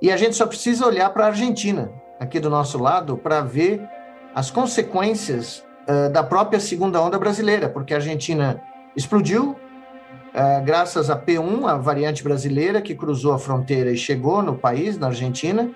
E 0.00 0.10
a 0.10 0.16
gente 0.16 0.34
só 0.34 0.46
precisa 0.46 0.86
olhar 0.86 1.08
para 1.10 1.24
a 1.24 1.28
Argentina, 1.28 1.90
aqui 2.18 2.40
do 2.40 2.50
nosso 2.50 2.78
lado, 2.78 3.16
para 3.16 3.40
ver 3.40 3.88
as 4.34 4.50
consequências 4.50 5.64
uh, 5.88 6.10
da 6.10 6.22
própria 6.22 6.60
segunda 6.60 7.00
onda 7.00 7.18
brasileira, 7.18 7.68
porque 7.68 7.92
a 7.92 7.98
Argentina 7.98 8.60
explodiu, 8.96 9.50
uh, 9.50 10.64
graças 10.64 11.10
a 11.10 11.18
P1, 11.18 11.66
a 11.66 11.76
variante 11.76 12.24
brasileira 12.24 12.80
que 12.80 12.94
cruzou 12.94 13.32
a 13.32 13.38
fronteira 13.38 13.90
e 13.90 13.96
chegou 13.96 14.42
no 14.42 14.56
país, 14.56 14.98
na 14.98 15.08
Argentina. 15.08 15.70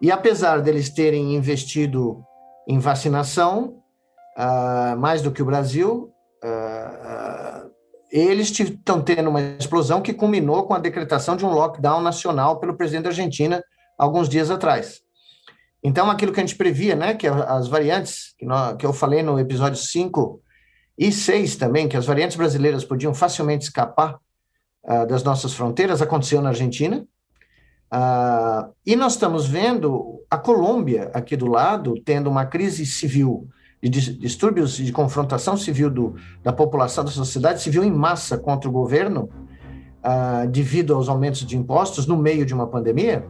E 0.00 0.10
apesar 0.10 0.60
deles 0.60 0.90
terem 0.90 1.34
investido 1.34 2.24
em 2.66 2.78
vacinação, 2.78 3.76
uh, 4.38 4.96
mais 4.98 5.22
do 5.22 5.30
que 5.30 5.42
o 5.42 5.46
Brasil, 5.46 6.08
eles 8.10 8.50
estão 8.50 9.00
tendo 9.00 9.30
uma 9.30 9.40
explosão 9.40 10.02
que 10.02 10.12
culminou 10.12 10.64
com 10.64 10.74
a 10.74 10.78
decretação 10.80 11.36
de 11.36 11.46
um 11.46 11.50
lockdown 11.50 12.00
nacional 12.00 12.58
pelo 12.58 12.76
presidente 12.76 13.04
da 13.04 13.10
Argentina 13.10 13.62
alguns 13.96 14.28
dias 14.28 14.50
atrás. 14.50 15.00
Então, 15.82 16.08
aquilo 16.08 16.32
que 16.32 16.38
a 16.38 16.44
gente 16.44 16.56
previa, 16.56 16.94
né, 16.94 17.14
que 17.14 17.26
as 17.26 17.66
variantes, 17.66 18.34
que, 18.38 18.46
nós, 18.46 18.76
que 18.76 18.86
eu 18.86 18.92
falei 18.92 19.22
no 19.22 19.38
episódio 19.38 19.78
5 19.78 20.40
e 20.96 21.10
6 21.10 21.56
também, 21.56 21.88
que 21.88 21.96
as 21.96 22.06
variantes 22.06 22.36
brasileiras 22.36 22.84
podiam 22.84 23.12
facilmente 23.12 23.64
escapar 23.64 24.16
uh, 24.84 25.06
das 25.08 25.24
nossas 25.24 25.52
fronteiras, 25.54 26.00
aconteceu 26.00 26.40
na 26.40 26.50
Argentina. 26.50 27.04
Uh, 27.92 28.72
e 28.86 28.94
nós 28.94 29.14
estamos 29.14 29.46
vendo 29.46 30.22
a 30.30 30.38
Colômbia 30.38 31.10
aqui 31.12 31.36
do 31.36 31.46
lado 31.46 31.94
tendo 32.04 32.30
uma 32.30 32.46
crise 32.46 32.86
civil, 32.86 33.48
de 33.82 33.90
distúrbios 33.90 34.76
de 34.76 34.92
confrontação 34.92 35.56
civil 35.56 35.90
do, 35.90 36.14
da 36.44 36.52
população, 36.52 37.04
da 37.04 37.10
sociedade 37.10 37.60
civil 37.60 37.82
em 37.82 37.90
massa 37.90 38.38
contra 38.38 38.68
o 38.68 38.72
governo, 38.72 39.28
uh, 39.98 40.46
devido 40.48 40.94
aos 40.94 41.08
aumentos 41.08 41.44
de 41.44 41.56
impostos 41.56 42.06
no 42.06 42.16
meio 42.16 42.46
de 42.46 42.54
uma 42.54 42.68
pandemia, 42.68 43.26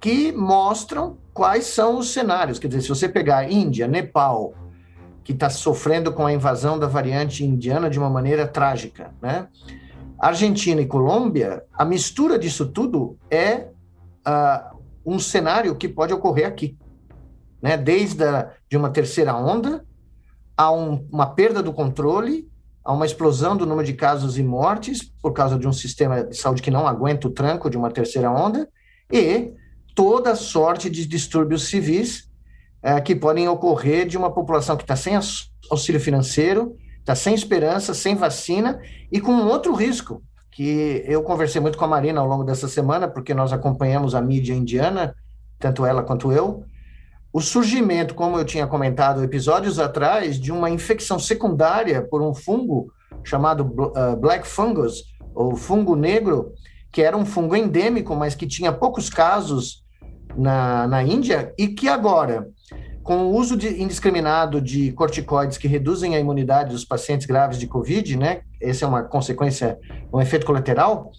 que 0.00 0.32
mostram 0.32 1.18
quais 1.32 1.66
são 1.66 1.98
os 1.98 2.12
cenários. 2.12 2.58
Quer 2.58 2.68
dizer, 2.68 2.82
se 2.82 2.88
você 2.88 3.08
pegar 3.08 3.50
Índia, 3.50 3.88
Nepal, 3.88 4.54
que 5.24 5.32
está 5.32 5.48
sofrendo 5.48 6.12
com 6.12 6.26
a 6.26 6.32
invasão 6.32 6.78
da 6.78 6.86
variante 6.86 7.44
indiana 7.44 7.88
de 7.88 7.98
uma 7.98 8.10
maneira 8.10 8.46
trágica, 8.46 9.12
né? 9.20 9.48
Argentina 10.18 10.80
e 10.80 10.86
Colômbia, 10.86 11.64
a 11.72 11.84
mistura 11.84 12.38
disso 12.38 12.66
tudo 12.66 13.18
é 13.30 13.68
uh, 14.26 14.78
um 15.04 15.18
cenário 15.18 15.74
que 15.74 15.88
pode 15.88 16.12
ocorrer 16.12 16.46
aqui, 16.46 16.78
né? 17.60 17.76
Desde 17.76 18.22
a, 18.22 18.52
de 18.68 18.76
uma 18.76 18.90
terceira 18.90 19.34
onda 19.34 19.84
a 20.56 20.70
um, 20.70 21.08
uma 21.10 21.26
perda 21.26 21.62
do 21.62 21.72
controle, 21.72 22.48
a 22.84 22.92
uma 22.92 23.06
explosão 23.06 23.56
do 23.56 23.66
número 23.66 23.86
de 23.86 23.94
casos 23.94 24.38
e 24.38 24.42
mortes 24.42 25.02
por 25.22 25.32
causa 25.32 25.58
de 25.58 25.66
um 25.66 25.72
sistema 25.72 26.22
de 26.22 26.36
saúde 26.36 26.62
que 26.62 26.70
não 26.70 26.86
aguenta 26.86 27.26
o 27.26 27.30
tranco 27.30 27.70
de 27.70 27.78
uma 27.78 27.90
terceira 27.90 28.30
onda 28.30 28.68
e 29.10 29.52
toda 29.94 30.34
sorte 30.34 30.90
de 30.90 31.06
distúrbios 31.06 31.68
civis 31.68 32.28
é, 32.82 33.00
que 33.00 33.14
podem 33.14 33.48
ocorrer 33.48 34.06
de 34.06 34.18
uma 34.18 34.30
população 34.30 34.76
que 34.76 34.82
está 34.82 34.96
sem 34.96 35.18
auxílio 35.70 36.00
financeiro, 36.00 36.76
está 36.98 37.14
sem 37.14 37.34
esperança, 37.34 37.94
sem 37.94 38.14
vacina 38.14 38.80
e 39.10 39.20
com 39.20 39.32
outro 39.46 39.74
risco, 39.74 40.22
que 40.50 41.02
eu 41.06 41.22
conversei 41.22 41.60
muito 41.60 41.78
com 41.78 41.84
a 41.84 41.88
Marina 41.88 42.20
ao 42.20 42.26
longo 42.26 42.44
dessa 42.44 42.68
semana, 42.68 43.08
porque 43.08 43.34
nós 43.34 43.52
acompanhamos 43.52 44.14
a 44.14 44.20
mídia 44.20 44.54
indiana, 44.54 45.14
tanto 45.58 45.86
ela 45.86 46.02
quanto 46.02 46.32
eu, 46.32 46.64
o 47.32 47.40
surgimento, 47.40 48.14
como 48.14 48.38
eu 48.38 48.44
tinha 48.44 48.66
comentado 48.66 49.24
episódios 49.24 49.78
atrás, 49.78 50.38
de 50.38 50.52
uma 50.52 50.70
infecção 50.70 51.18
secundária 51.18 52.00
por 52.02 52.22
um 52.22 52.32
fungo 52.32 52.92
chamado 53.24 53.64
uh, 53.64 54.16
black 54.16 54.46
fungus, 54.46 55.02
ou 55.34 55.56
fungo 55.56 55.96
negro, 55.96 56.52
que 56.92 57.02
era 57.02 57.16
um 57.16 57.26
fungo 57.26 57.56
endêmico, 57.56 58.14
mas 58.14 58.34
que 58.34 58.46
tinha 58.46 58.72
poucos 58.72 59.10
casos 59.10 59.83
na, 60.36 60.86
na 60.86 61.02
Índia 61.02 61.52
e 61.58 61.68
que 61.68 61.88
agora, 61.88 62.48
com 63.02 63.26
o 63.26 63.34
uso 63.34 63.56
de, 63.56 63.82
indiscriminado 63.82 64.60
de 64.60 64.92
corticoides 64.92 65.58
que 65.58 65.68
reduzem 65.68 66.14
a 66.16 66.20
imunidade 66.20 66.72
dos 66.72 66.84
pacientes 66.84 67.26
graves 67.26 67.58
de 67.58 67.66
Covid, 67.66 68.16
né? 68.16 68.40
Essa 68.60 68.84
é 68.84 68.88
uma 68.88 69.02
consequência, 69.02 69.78
um 70.12 70.20
efeito 70.20 70.46
colateral. 70.46 71.10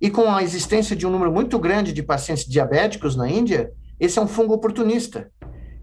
E 0.00 0.10
com 0.10 0.30
a 0.30 0.42
existência 0.42 0.94
de 0.94 1.06
um 1.06 1.10
número 1.10 1.32
muito 1.32 1.58
grande 1.58 1.92
de 1.92 2.02
pacientes 2.02 2.44
diabéticos 2.46 3.16
na 3.16 3.28
Índia, 3.28 3.70
esse 3.98 4.18
é 4.18 4.22
um 4.22 4.26
fungo 4.26 4.54
oportunista 4.54 5.30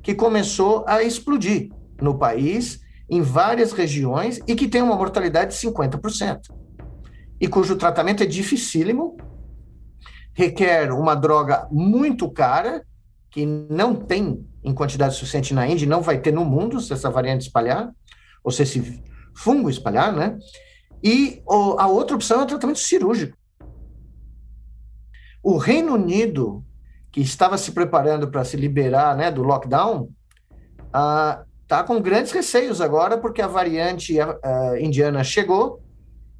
que 0.01 0.13
começou 0.13 0.83
a 0.87 1.01
explodir 1.01 1.69
no 2.01 2.17
país, 2.17 2.81
em 3.09 3.21
várias 3.21 3.71
regiões, 3.71 4.39
e 4.47 4.55
que 4.55 4.67
tem 4.67 4.81
uma 4.81 4.95
mortalidade 4.95 5.55
de 5.55 5.67
50%. 5.67 6.39
E 7.39 7.47
cujo 7.47 7.75
tratamento 7.75 8.21
é 8.21 8.25
dificílimo, 8.25 9.17
requer 10.33 10.91
uma 10.91 11.15
droga 11.15 11.67
muito 11.71 12.29
cara, 12.29 12.83
que 13.29 13.45
não 13.45 13.95
tem 13.95 14.45
em 14.63 14.73
quantidade 14.73 15.15
suficiente 15.15 15.53
na 15.53 15.67
Índia, 15.67 15.87
não 15.87 16.01
vai 16.01 16.19
ter 16.19 16.31
no 16.31 16.45
mundo 16.45 16.79
se 16.79 16.93
essa 16.93 17.09
variante 17.09 17.41
espalhar, 17.41 17.91
ou 18.43 18.51
se 18.51 18.63
esse 18.63 19.03
fungo 19.35 19.69
espalhar, 19.69 20.13
né? 20.13 20.37
E 21.03 21.41
a 21.77 21.87
outra 21.87 22.15
opção 22.15 22.41
é 22.41 22.43
o 22.43 22.47
tratamento 22.47 22.79
cirúrgico. 22.79 23.37
O 25.43 25.57
Reino 25.57 25.95
Unido, 25.95 26.63
que 27.11 27.19
estava 27.19 27.57
se 27.57 27.73
preparando 27.73 28.29
para 28.31 28.45
se 28.45 28.55
liberar 28.55 29.15
né, 29.17 29.29
do 29.29 29.43
lockdown, 29.43 30.09
está 30.85 31.45
ah, 31.79 31.83
com 31.83 32.01
grandes 32.01 32.31
receios 32.31 32.79
agora, 32.79 33.17
porque 33.17 33.41
a 33.41 33.47
variante 33.47 34.17
uh, 34.17 34.77
indiana 34.79 35.23
chegou 35.23 35.83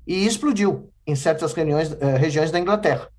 e 0.08 0.26
explodiu 0.26 0.90
em 1.06 1.16
certas 1.16 1.52
regiões, 1.54 1.92
uh, 1.92 2.18
regiões 2.18 2.50
da 2.50 2.60
Inglaterra. 2.60 3.10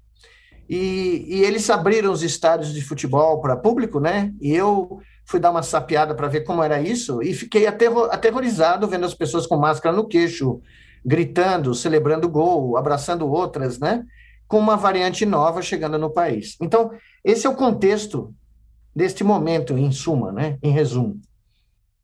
E, 0.69 1.25
e 1.29 1.45
eles 1.45 1.69
abriram 1.69 2.13
os 2.13 2.23
estádios 2.23 2.73
de 2.73 2.83
futebol 2.83 3.41
para 3.41 3.57
público, 3.57 4.01
né? 4.01 4.33
E 4.41 4.55
eu 4.55 5.01
fui 5.27 5.41
dar 5.41 5.51
uma 5.51 5.63
sapiada 5.63 6.15
para 6.15 6.29
ver 6.29 6.43
como 6.43 6.63
era 6.63 6.81
isso 6.81 7.23
e 7.23 7.33
fiquei 7.35 7.67
aterro 7.67 8.05
aterrorizado 8.05 8.87
vendo 8.87 9.07
as 9.07 9.15
pessoas 9.15 9.47
com 9.47 9.57
máscara 9.57 9.95
no 9.95 10.07
queixo, 10.07 10.61
gritando, 11.05 11.75
celebrando 11.75 12.29
gol, 12.29 12.77
abraçando 12.77 13.29
outras, 13.29 13.79
né? 13.79 14.05
Com 14.47 14.59
uma 14.59 14.77
variante 14.77 15.25
nova 15.25 15.63
chegando 15.63 15.99
no 15.99 16.11
país. 16.11 16.57
Então, 16.61 16.91
esse 17.23 17.47
é 17.47 17.51
o 17.51 17.57
contexto 17.57 18.35
deste 18.95 19.25
momento, 19.25 19.77
em 19.77 19.91
suma, 19.91 20.31
né? 20.31 20.59
Em 20.63 20.71
resumo. 20.71 21.21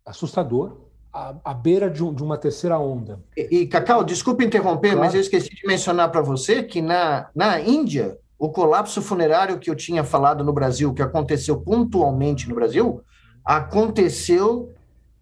Assustador, 0.04 0.90
à, 1.12 1.54
beira 1.54 1.90
de, 1.90 2.02
um, 2.02 2.12
de, 2.12 2.22
uma 2.22 2.38
terceira 2.38 2.78
onda. 2.78 3.20
E, 3.36 3.58
e 3.58 3.66
Cacau, 3.66 4.04
desculpe 4.04 4.44
interromper, 4.44 4.92
claro. 4.92 5.04
mas 5.04 5.14
eu 5.14 5.20
esqueci 5.20 5.50
de 5.50 5.66
mencionar 5.66 6.10
para 6.10 6.20
você 6.20 6.62
que 6.62 6.80
na, 6.80 7.28
na 7.34 7.60
Índia, 7.60 8.18
o 8.40 8.48
colapso 8.48 9.02
funerário 9.02 9.58
que 9.58 9.68
eu 9.68 9.76
tinha 9.76 10.02
falado 10.02 10.42
no 10.42 10.50
Brasil, 10.50 10.94
que 10.94 11.02
aconteceu 11.02 11.60
pontualmente 11.60 12.48
no 12.48 12.54
Brasil, 12.54 13.02
aconteceu 13.44 14.72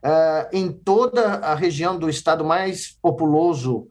uh, 0.05 0.49
em 0.53 0.71
toda 0.71 1.35
a 1.39 1.53
região 1.53 1.99
do 1.99 2.09
estado 2.09 2.45
mais 2.45 2.97
populoso, 3.03 3.89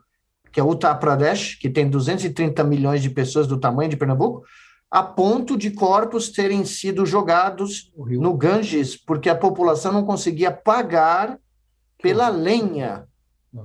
que 0.50 0.62
é 0.62 0.64
Uttar 0.64 0.98
Pradesh, 0.98 1.56
que 1.56 1.70
tem 1.70 1.90
230 1.90 2.64
milhões 2.64 3.02
de 3.02 3.10
pessoas 3.10 3.48
do 3.48 3.60
tamanho 3.60 3.90
de 3.90 3.98
Pernambuco, 3.98 4.46
a 4.90 5.04
ponto 5.04 5.58
de 5.58 5.72
corpos 5.72 6.30
terem 6.30 6.64
sido 6.64 7.06
jogados 7.06 7.92
no 7.98 8.34
Ganges, 8.34 8.96
porque 8.96 9.28
a 9.28 9.36
população 9.36 9.92
não 9.92 10.06
conseguia 10.06 10.52
pagar 10.52 11.38
pela 12.02 12.30
lenha 12.30 13.06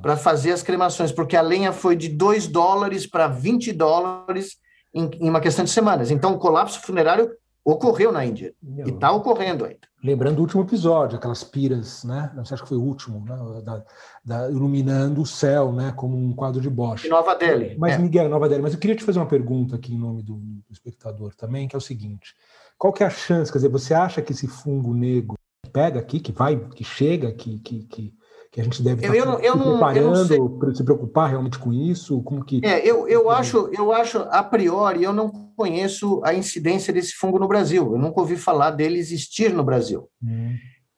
para 0.01 0.17
fazer 0.17 0.51
as 0.51 0.63
cremações, 0.63 1.13
porque 1.13 1.37
a 1.37 1.41
lenha 1.41 1.73
foi 1.73 1.95
de 1.95 2.09
2 2.09 2.49
dólares 2.49 3.07
para 3.07 3.29
20 3.29 3.73
dólares 3.73 4.61
em, 4.95 5.11
em 5.21 5.29
uma 5.29 5.41
questão 5.41 5.65
de 5.65 5.71
semanas. 5.71 6.11
Então, 6.11 6.35
o 6.35 6.39
colapso 6.39 6.81
funerário 6.81 7.31
ocorreu 7.65 8.11
na 8.11 8.25
Índia 8.25 8.55
e 8.63 8.91
está 8.91 9.13
ocorrendo 9.13 9.65
ainda. 9.65 9.81
Lembrando 10.03 10.39
o 10.39 10.43
último 10.43 10.63
episódio, 10.63 11.17
aquelas 11.17 11.45
piras, 11.45 12.03
né? 12.03 12.33
Não 12.35 12.45
sei, 12.45 12.55
acho 12.55 12.65
que 12.65 12.69
foi 12.69 12.79
o 12.79 12.83
último, 12.83 13.25
né? 13.25 13.63
Da, 13.63 13.85
da, 14.25 14.51
iluminando 14.51 15.23
o 15.23 15.27
céu, 15.27 15.73
né? 15.73 15.93
Como 15.97 16.17
um 16.17 16.35
quadro 16.35 16.61
de 16.61 16.69
Bosch. 16.69 17.09
Nova 17.09 17.37
Delhi. 17.37 17.77
Mas, 17.79 17.95
é. 17.95 17.99
Miguel, 17.99 18.29
Nova 18.29 18.49
Delhi. 18.49 18.63
Mas 18.63 18.73
eu 18.73 18.81
queria 18.81 18.97
te 18.97 19.05
fazer 19.05 19.21
uma 19.21 19.27
pergunta 19.27 19.77
aqui 19.77 19.95
em 19.95 19.99
nome 19.99 20.23
do, 20.23 20.35
do 20.35 20.73
espectador 20.73 21.35
também, 21.37 21.69
que 21.69 21.77
é 21.77 21.79
o 21.79 21.81
seguinte: 21.81 22.35
qual 22.77 22.93
que 22.93 23.05
é 23.05 23.07
a 23.07 23.11
chance? 23.11 23.53
Quer 23.53 23.59
dizer, 23.59 23.69
você 23.69 23.95
acha 23.95 24.21
que 24.21 24.33
esse 24.33 24.49
fungo 24.49 24.93
negro 24.93 25.37
pega 25.73 26.01
aqui, 26.01 26.19
que 26.19 26.33
vai, 26.33 26.59
que 26.71 26.83
chega, 26.83 27.33
que, 27.33 27.61
que, 27.61 27.85
que 27.85 28.15
que 28.53 28.61
a 28.61 28.65
gente 28.65 28.83
deve 28.83 29.07
eu, 29.07 29.15
estar 29.15 29.43
eu, 29.43 29.57
se 29.57 29.65
preparando 29.65 30.51
para 30.59 30.75
se 30.75 30.85
preocupar 30.85 31.31
realmente 31.31 31.59
com 31.59 31.73
isso? 31.73 32.23
Como 32.23 32.45
que... 32.45 32.61
É, 32.63 32.87
eu, 32.87 33.09
eu, 33.09 33.31
acho, 33.31 33.71
eu 33.73 33.91
acho, 33.91 34.19
a 34.19 34.43
priori, 34.45 35.03
eu 35.03 35.13
não 35.13 35.31
conheço 35.57 36.21
a 36.23 36.35
incidência 36.35 36.93
desse 36.93 37.15
fungo 37.15 37.39
no 37.39 37.49
Brasil. 37.49 37.91
Eu 37.91 37.99
nunca 37.99 38.21
ouvi 38.21 38.37
falar 38.37 38.73
dele 38.73 38.99
existir 38.99 39.55
no 39.55 39.65
Brasil. 39.65 40.07
Hum. 40.23 40.55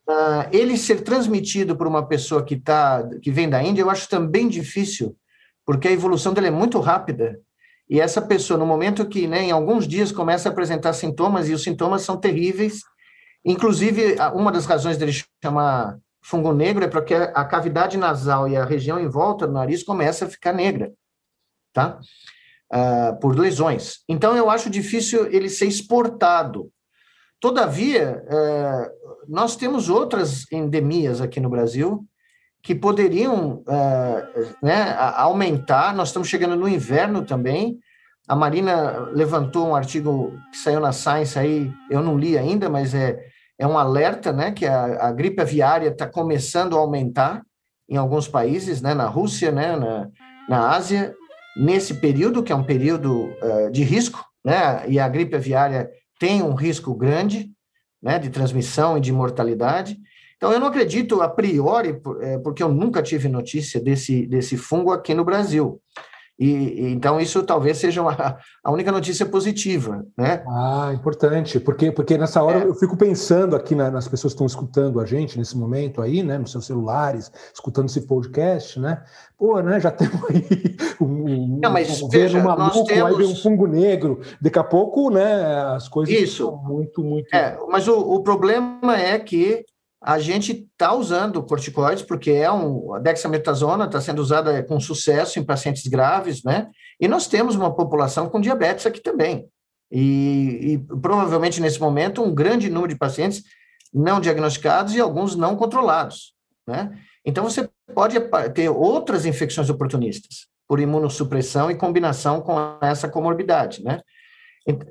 Uh, 0.09 0.49
ele 0.51 0.77
ser 0.77 1.03
transmitido 1.03 1.77
por 1.77 1.87
uma 1.87 2.05
pessoa 2.05 2.43
que, 2.43 2.57
tá, 2.57 3.09
que 3.23 3.31
vem 3.31 3.49
da 3.49 3.63
Índia, 3.63 3.83
eu 3.83 3.91
acho 3.91 4.09
também 4.09 4.49
difícil, 4.49 5.17
porque 5.65 5.87
a 5.87 5.93
evolução 5.93 6.35
dele 6.35 6.49
é 6.49 6.51
muito 6.51 6.81
rápida. 6.81 7.39
E 7.89 8.01
essa 8.01 8.21
pessoa, 8.21 8.59
no 8.59 8.67
momento 8.67 9.07
que, 9.07 9.29
né, 9.29 9.45
em 9.45 9.53
alguns 9.53 9.87
dias, 9.87 10.11
começa 10.11 10.49
a 10.49 10.53
apresentar 10.53 10.93
sintomas, 10.93 11.49
e 11.49 11.53
os 11.53 11.63
sintomas 11.63 12.03
são 12.03 12.17
terríveis, 12.17 12.81
inclusive, 13.45 14.17
uma 14.35 14.51
das 14.51 14.67
razões 14.67 14.97
dele 14.97 15.13
chamar 15.41 15.99
fungo 16.25 16.55
negro 16.55 16.85
é 16.85 16.89
porque 16.89 17.15
a 17.15 17.45
cavidade 17.45 17.99
nasal 17.99 18.49
e 18.49 18.57
a 18.57 18.65
região 18.65 18.99
em 18.99 19.09
volta 19.09 19.47
do 19.47 19.53
nariz 19.53 19.83
começa 19.83 20.25
a 20.25 20.29
ficar 20.29 20.55
negra, 20.55 20.91
tá? 21.73 22.01
Uh, 22.73 23.21
por 23.21 23.39
lesões. 23.39 23.99
Então, 24.09 24.35
eu 24.35 24.49
acho 24.49 24.71
difícil 24.71 25.27
ele 25.27 25.51
ser 25.51 25.67
exportado. 25.67 26.71
Todavia, 27.39 28.25
uh, 28.25 29.29
nós 29.29 29.55
temos 29.55 29.91
outras 29.91 30.51
endemias 30.51 31.21
aqui 31.21 31.39
no 31.39 31.51
Brasil 31.51 32.05
que 32.63 32.75
poderiam 32.75 33.63
uh, 33.69 34.55
né, 34.63 34.97
aumentar. 35.17 35.95
Nós 35.95 36.09
estamos 36.09 36.27
chegando 36.27 36.57
no 36.57 36.67
inverno 36.67 37.23
também. 37.23 37.79
A 38.27 38.35
Marina 38.35 39.11
levantou 39.13 39.69
um 39.69 39.77
artigo 39.77 40.33
que 40.51 40.57
saiu 40.57 40.81
na 40.81 40.91
Science 40.91 41.39
aí, 41.39 41.71
eu 41.91 42.03
não 42.03 42.17
li 42.17 42.39
ainda, 42.39 42.71
mas 42.71 42.95
é, 42.95 43.23
é 43.59 43.67
um 43.67 43.79
alerta, 43.79 44.33
né, 44.33 44.53
que 44.53 44.67
a, 44.67 45.09
a 45.09 45.13
gripe 45.13 45.41
aviária 45.41 45.89
está 45.89 46.07
começando 46.07 46.77
a 46.77 46.81
aumentar 46.81 47.43
em 47.89 47.97
alguns 47.97 48.27
países, 48.27 48.81
né, 48.81 48.95
na 48.95 49.07
Rússia, 49.07 49.53
né, 49.53 49.77
na, 49.77 50.09
na 50.49 50.71
Ásia, 50.71 51.15
nesse 51.57 51.95
período, 51.95 52.43
que 52.43 52.53
é 52.53 52.57
um 52.57 52.65
período 52.65 53.27
uh, 53.27 53.71
de 53.71 53.85
risco, 53.85 54.25
né, 54.45 54.85
e 54.89 54.99
a 54.99 55.09
gripe 55.09 55.37
aviária 55.37 55.91
tem 56.19 56.43
um 56.43 56.55
risco 56.55 56.95
grande, 56.95 57.51
né, 58.03 58.19
de 58.19 58.29
transmissão 58.31 58.99
e 58.99 59.01
de 59.01 59.13
mortalidade. 59.13 59.97
Então, 60.37 60.53
eu 60.53 60.61
não 60.61 60.67
acredito 60.67 61.23
a 61.23 61.29
priori, 61.29 62.01
é, 62.21 62.39
porque 62.39 62.63
eu 62.63 62.69
nunca 62.69 63.03
tive 63.03 63.29
notícia 63.29 63.81
desse, 63.81 64.27
desse 64.27 64.57
fungo 64.57 64.93
aqui 64.93 65.15
no 65.15 65.25
Brasil. 65.25 65.81
E, 66.39 66.89
então 66.91 67.21
isso 67.21 67.45
talvez 67.45 67.79
seja 67.79 68.03
uma, 68.03 68.39
a 68.63 68.73
única 68.73 68.91
notícia 68.91 69.25
positiva, 69.25 70.05
né? 70.19 70.43
Ah, 70.49 70.93
importante, 70.93 71.61
porque 71.61 71.93
porque 71.93 72.19
nessa 72.19 72.43
hora 72.43 72.59
é. 72.59 72.67
eu 72.67 72.75
fico 72.75 72.97
pensando 72.97 73.55
aqui 73.55 73.75
na, 73.75 73.89
nas 73.89 74.09
pessoas 74.09 74.33
que 74.33 74.43
estão 74.43 74.47
escutando 74.47 74.99
a 74.99 75.07
gente 75.07 75.39
nesse 75.39 75.57
momento 75.57 76.03
aí, 76.03 76.25
né, 76.25 76.37
nos 76.37 76.51
seus 76.51 76.67
celulares, 76.67 77.31
escutando 77.53 77.89
esse 77.89 78.05
podcast, 78.07 78.81
né? 78.81 79.01
Pô, 79.39 79.61
né, 79.61 79.79
já 79.79 79.91
temos 79.93 80.21
aí 80.29 80.77
um, 81.01 81.61
Não, 81.63 81.73
mas 81.73 82.03
um 82.03 82.09
veja, 82.09 82.43
maluco, 82.43 82.85
temos... 82.85 83.05
aí 83.05 83.17
vem 83.17 83.29
um 83.29 83.37
fungo 83.37 83.67
negro, 83.69 84.21
daqui 84.41 84.59
a 84.59 84.65
pouco, 84.65 85.11
né, 85.11 85.45
as 85.77 85.89
coisas 85.89 86.13
isso. 86.13 86.51
muito 86.65 87.05
muito 87.05 87.33
É, 87.33 87.57
mas 87.69 87.87
o, 87.87 87.97
o 87.97 88.23
problema 88.25 88.97
é 88.97 89.21
que 89.21 89.65
a 90.05 90.19
gente 90.19 90.69
está 90.71 90.93
usando 90.93 91.43
corticoides 91.43 92.03
porque 92.03 92.31
é 92.31 92.53
um, 92.53 92.93
a 92.93 92.99
dexametasona 92.99 93.87
está 93.87 94.01
sendo 94.03 94.21
usada 94.21 94.63
com 94.63 94.79
sucesso 94.79 95.39
em 95.39 95.45
pacientes 95.45 95.87
graves, 95.87 96.45
né? 96.45 96.69
E 97.01 97.09
nós 97.09 97.27
temos 97.27 97.57
uma 97.57 97.75
população 97.75 98.29
com 98.29 98.39
diabetes 98.39 98.85
aqui 98.85 99.01
também. 99.01 99.49
E, 99.91 100.75
e 100.75 100.79
provavelmente 101.01 101.59
nesse 101.59 101.81
momento 101.81 102.23
um 102.23 102.35
grande 102.35 102.69
número 102.69 102.93
de 102.93 102.99
pacientes 102.99 103.43
não 103.93 104.21
diagnosticados 104.21 104.95
e 104.95 105.01
alguns 105.01 105.37
não 105.37 105.57
controlados, 105.57 106.35
né? 106.67 106.99
Então 107.25 107.45
você 107.45 107.67
pode 107.95 108.21
ter 108.53 108.69
outras 108.69 109.25
infecções 109.25 109.71
oportunistas 109.71 110.47
por 110.69 110.81
imunossupressão 110.81 111.71
e 111.71 111.77
combinação 111.77 112.43
com 112.43 112.77
essa 112.83 113.09
comorbidade, 113.09 113.83
né? 113.83 114.01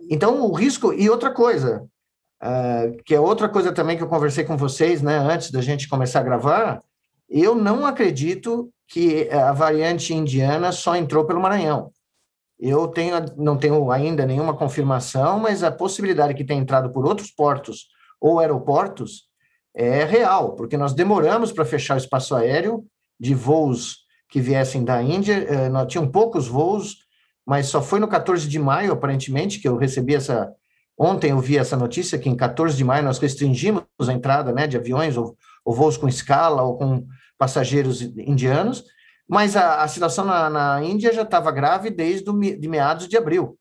Então 0.10 0.42
o 0.42 0.54
risco 0.54 0.92
e 0.92 1.08
outra 1.08 1.32
coisa, 1.32 1.86
Uh, 2.44 3.02
que 3.06 3.16
é 3.16 3.20
outra 3.20 3.48
coisa 3.48 3.72
também 3.72 3.96
que 3.96 4.04
eu 4.04 4.10
conversei 4.10 4.44
com 4.44 4.58
vocês, 4.58 5.02
né, 5.02 5.18
antes 5.18 5.50
da 5.50 5.62
gente 5.62 5.88
começar 5.88 6.20
a 6.20 6.24
gravar, 6.24 6.84
eu 7.30 7.56
não 7.56 7.86
acredito 7.86 8.70
que 8.88 9.30
a 9.32 9.54
variante 9.54 10.14
indiana 10.14 10.74
só 10.74 10.94
entrou 10.96 11.26
pelo 11.26 11.42
Maranhão. 11.42 11.92
Eu 12.60 12.88
tenho, 12.88 13.16
não 13.38 13.58
tenho 13.58 13.90
ainda 13.92 14.26
nenhuma 14.26 14.56
confirmação, 14.56 15.40
mas 15.40 15.64
a 15.64 15.72
possibilidade 15.72 16.34
que 16.34 16.44
tenha 16.44 16.62
entrado 16.62 16.92
por 16.92 17.06
outros 17.06 17.32
portos 17.32 17.88
ou 18.20 18.40
aeroportos 18.40 19.24
é 19.74 20.04
real, 20.04 20.54
porque 20.56 20.78
nós 20.78 20.94
demoramos 20.94 21.52
para 21.52 21.66
fechar 21.66 21.96
o 21.96 21.98
espaço 21.98 22.36
aéreo 22.36 22.86
de 23.20 23.34
voos 23.34 24.04
que 24.30 24.42
viessem 24.42 24.84
da 24.84 25.02
Índia, 25.02 25.48
uh, 25.50 25.70
nós 25.72 25.88
tínhamos 25.88 26.12
poucos 26.12 26.48
voos, 26.48 26.98
mas 27.46 27.68
só 27.68 27.82
foi 27.82 28.00
no 28.00 28.08
14 28.08 28.48
de 28.48 28.60
maio, 28.60 28.92
aparentemente, 28.92 29.60
que 29.60 29.68
eu 29.68 29.78
recebi 29.78 30.16
essa, 30.16 30.52
Ontem 30.98 31.32
eu 31.32 31.40
vi 31.40 31.58
essa 31.58 31.76
notícia 31.76 32.20
que 32.20 32.30
em 32.30 32.36
14 32.36 32.78
de 32.78 32.84
maio 32.84 33.04
nós 33.04 33.18
restringimos 33.18 33.84
a 34.08 34.14
entrada 34.14 34.52
né, 34.52 34.68
de 34.68 34.78
aviões 34.78 35.18
ou, 35.18 35.36
ou 35.66 35.74
voos 35.74 35.98
com 35.98 36.08
escala 36.08 36.62
ou 36.62 36.78
com 36.78 37.06
passageiros 37.38 38.02
indianos, 38.02 38.84
mas 39.28 39.56
a, 39.56 39.82
a 39.84 39.88
situação 39.88 40.26
na, 40.26 40.50
na, 40.50 40.84
Índia 40.84 41.12
já 41.14 41.24
estava 41.24 41.52
grave 41.52 41.90
desde 41.90 42.32
de 42.58 42.68
meados 42.68 43.08
de 43.08 43.18
abril. 43.18 43.58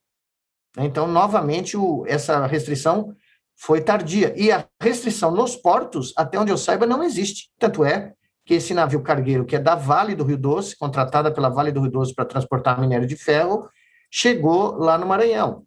Então, 0.76 1.06
novamente, 1.06 1.76
o, 1.76 2.04
essa 2.06 2.46
restrição 2.46 3.14
foi 3.56 3.80
tardia. 3.80 4.34
E 4.36 4.50
a 4.50 4.66
restrição 4.80 5.30
nos 5.30 5.56
portos, 5.56 6.12
até 6.16 6.38
onde 6.38 6.50
eu 6.50 6.58
saiba, 6.58 6.86
não 6.86 7.02
existe. 7.02 7.50
Tanto 7.58 7.84
é 7.84 8.12
que 8.44 8.54
esse 8.54 8.74
navio 8.74 9.02
cargueiro, 9.02 9.44
que 9.44 9.56
é 9.56 9.58
da 9.58 9.74
Vale 9.74 10.14
do 10.14 10.24
Rio 10.24 10.36
Doce, 10.36 10.76
contratada 10.76 11.30
pela 11.30 11.48
Vale 11.48 11.70
do 11.70 11.80
Rio 11.80 11.90
Doce 11.90 12.14
para 12.14 12.24
transportar 12.24 12.80
minério 12.80 13.06
de 13.06 13.16
ferro, 13.16 13.68
chegou 14.10 14.76
lá 14.76 14.98
no 14.98 15.06
Maranhão. 15.06 15.64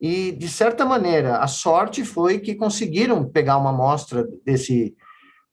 E, 0.00 0.32
de 0.32 0.48
certa 0.48 0.86
maneira, 0.86 1.38
a 1.38 1.46
sorte 1.46 2.04
foi 2.04 2.38
que 2.38 2.54
conseguiram 2.54 3.22
pegar 3.28 3.58
uma 3.58 3.68
amostra 3.68 4.26
desse, 4.46 4.94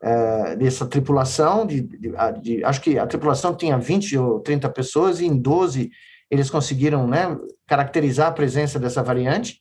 é, 0.01 0.55
dessa 0.55 0.85
tripulação, 0.85 1.67
de, 1.67 1.81
de, 1.81 2.11
de, 2.41 2.63
acho 2.63 2.79
que 2.79 2.97
a 2.97 3.05
tripulação 3.05 3.53
tinha 3.53 3.77
20 3.77 4.17
ou 4.17 4.39
30 4.39 4.69
pessoas, 4.69 5.19
e 5.19 5.25
em 5.25 5.37
12 5.37 5.91
eles 6.31 6.49
conseguiram 6.49 7.05
né, 7.07 7.37
caracterizar 7.67 8.27
a 8.27 8.33
presença 8.33 8.79
dessa 8.79 9.03
variante. 9.03 9.59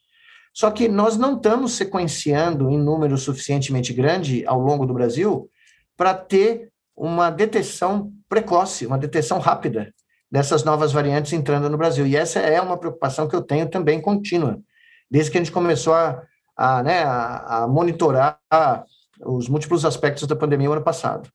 Só 0.54 0.70
que 0.70 0.88
nós 0.88 1.16
não 1.16 1.36
estamos 1.36 1.72
sequenciando 1.72 2.70
em 2.70 2.78
número 2.78 3.18
suficientemente 3.18 3.92
grande 3.92 4.44
ao 4.46 4.60
longo 4.60 4.86
do 4.86 4.94
Brasil 4.94 5.50
para 5.96 6.14
ter 6.14 6.70
uma 6.96 7.28
detecção 7.28 8.12
precoce, 8.28 8.86
uma 8.86 8.96
detecção 8.96 9.38
rápida 9.38 9.92
dessas 10.30 10.64
novas 10.64 10.92
variantes 10.92 11.32
entrando 11.32 11.68
no 11.68 11.76
Brasil. 11.76 12.06
E 12.06 12.16
essa 12.16 12.38
é 12.38 12.60
uma 12.60 12.78
preocupação 12.78 13.28
que 13.28 13.36
eu 13.36 13.42
tenho 13.42 13.68
também 13.68 14.00
contínua 14.00 14.60
desde 15.10 15.30
que 15.30 15.38
a 15.38 15.40
gente 15.40 15.52
começou 15.52 15.94
a, 15.94 16.22
a, 16.56 16.82
né, 16.82 17.04
a, 17.04 17.62
a 17.64 17.68
monitorar 17.68 18.38
os 19.24 19.48
múltiplos 19.48 19.84
aspectos 19.84 20.26
da 20.26 20.36
pandemia 20.36 20.70
o 20.70 20.72
ano 20.72 20.84
passado. 20.84 21.30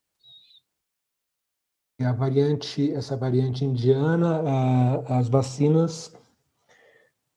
A 2.01 2.11
variante, 2.13 2.91
essa 2.93 3.15
variante 3.15 3.63
indiana, 3.63 4.41
as 5.07 5.29
vacinas 5.29 6.11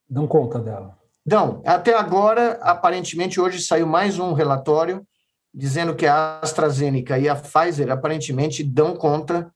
dão 0.09 0.27
conta 0.27 0.59
dela? 0.59 0.97
Não, 1.27 1.63
até 1.65 1.95
agora, 1.95 2.59
aparentemente, 2.63 3.41
hoje 3.41 3.61
saiu 3.61 3.87
mais 3.87 4.19
um 4.19 4.33
relatório 4.33 5.07
dizendo 5.53 5.95
que 5.95 6.07
a 6.07 6.41
AstraZeneca 6.43 7.19
e 7.19 7.29
a 7.29 7.37
Pfizer 7.37 7.91
aparentemente 7.91 8.65
dão 8.65 8.97
conta 8.97 9.53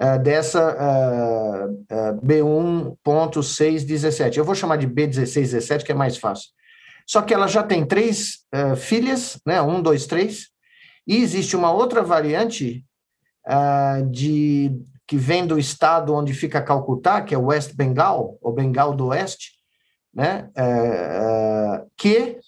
uh, 0.00 0.18
dessa 0.22 0.74
uh, 0.74 1.72
uh, 1.72 2.14
B1.617. 2.24 4.36
Eu 4.36 4.44
vou 4.44 4.54
chamar 4.54 4.76
de 4.76 4.86
B1617, 4.86 5.82
que 5.84 5.90
é 5.92 5.94
mais 5.94 6.16
fácil. 6.16 6.50
Só 7.06 7.22
que 7.22 7.32
ela 7.32 7.46
já 7.46 7.62
tem 7.62 7.86
três 7.86 8.44
filhas, 8.78 9.40
né? 9.46 9.62
Um, 9.62 9.80
dois, 9.80 10.06
três, 10.06 10.48
e 11.06 11.22
existe 11.22 11.54
uma 11.54 11.70
outra 11.70 12.02
variante 12.02 12.84
de 14.10 14.76
que 15.06 15.16
vem 15.16 15.46
do 15.46 15.56
estado 15.56 16.12
onde 16.12 16.34
fica 16.34 16.60
Calcutá, 16.60 17.22
que 17.22 17.32
é 17.32 17.38
West 17.38 17.76
Bengal, 17.76 18.36
ou 18.42 18.52
Bengal 18.52 18.92
do 18.92 19.06
Oeste, 19.06 19.52
né? 20.12 20.50
que 21.96 22.40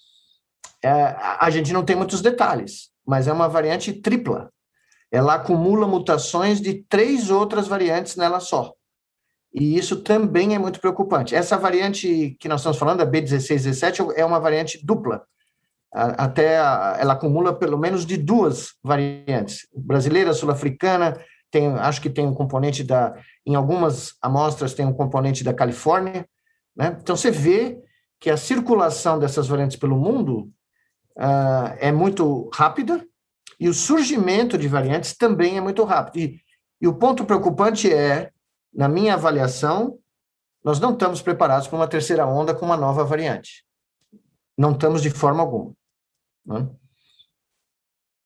a 0.83 1.49
gente 1.51 1.73
não 1.73 1.85
tem 1.85 1.95
muitos 1.95 2.21
detalhes, 2.21 2.91
mas 3.07 3.29
é 3.29 3.33
uma 3.33 3.49
variante 3.49 3.93
tripla 3.93 4.51
ela 5.11 5.35
acumula 5.35 5.87
mutações 5.87 6.61
de 6.61 6.85
três 6.89 7.31
outras 7.31 7.67
variantes 7.67 8.17
nela 8.17 8.41
só. 8.41 8.73
E 9.53 9.77
isso 9.79 10.03
também 10.03 10.55
é 10.55 10.59
muito 10.59 10.81
preocupante. 10.81 11.35
Essa 11.35 11.57
variante 11.57 12.37
que 12.39 12.49
nós 12.49 12.61
estamos 12.61 12.79
falando, 12.79 13.01
a 13.01 13.07
B1617, 13.07 14.13
é 14.15 14.25
uma 14.25 14.39
variante 14.39 14.85
dupla. 14.85 15.23
Até 15.91 16.57
ela 16.57 17.15
acumula 17.15 17.55
pelo 17.55 17.79
menos 17.79 18.05
de 18.05 18.19
duas 18.19 18.75
variantes. 18.85 19.67
Brasileira, 19.75 20.35
sul-africana, 20.35 21.19
tem, 21.51 21.67
acho 21.79 22.03
que 22.03 22.11
tem 22.11 22.27
um 22.27 22.35
componente 22.35 22.85
da. 22.85 23.15
Em 23.47 23.55
algumas 23.55 24.15
amostras 24.21 24.75
tem 24.75 24.85
um 24.85 24.93
componente 24.93 25.43
da 25.43 25.55
Califórnia. 25.55 26.29
Né? 26.77 26.97
Então 27.01 27.17
você 27.17 27.31
vê 27.31 27.79
que 28.21 28.29
a 28.29 28.37
circulação 28.37 29.19
dessas 29.19 29.49
variantes 29.49 29.79
pelo 29.79 29.97
mundo 29.97 30.51
uh, 31.17 31.75
é 31.79 31.91
muito 31.91 32.51
rápida, 32.53 33.03
e 33.59 33.69
o 33.69 33.75
surgimento 33.75 34.57
de 34.57 34.69
variantes 34.69 35.17
também 35.17 35.57
é 35.57 35.61
muito 35.61 35.83
rápido. 35.85 36.19
E, 36.19 36.41
e 36.81 36.87
o 36.87 36.95
ponto 36.95 37.25
preocupante 37.25 37.93
é, 37.93 38.31
na 38.73 38.89
minha 38.89 39.15
avaliação, 39.15 39.99
nós 40.63 40.79
não 40.79 40.93
estamos 40.93 41.21
preparados 41.21 41.67
para 41.67 41.77
uma 41.77 41.89
terceira 41.89 42.27
onda 42.27 42.55
com 42.55 42.67
uma 42.67 42.77
nova 42.77 43.05
variante. 43.05 43.65
Não 44.57 44.73
estamos 44.73 45.03
de 45.03 45.11
forma 45.11 45.43
alguma. 45.43 45.73
Né? 46.45 46.69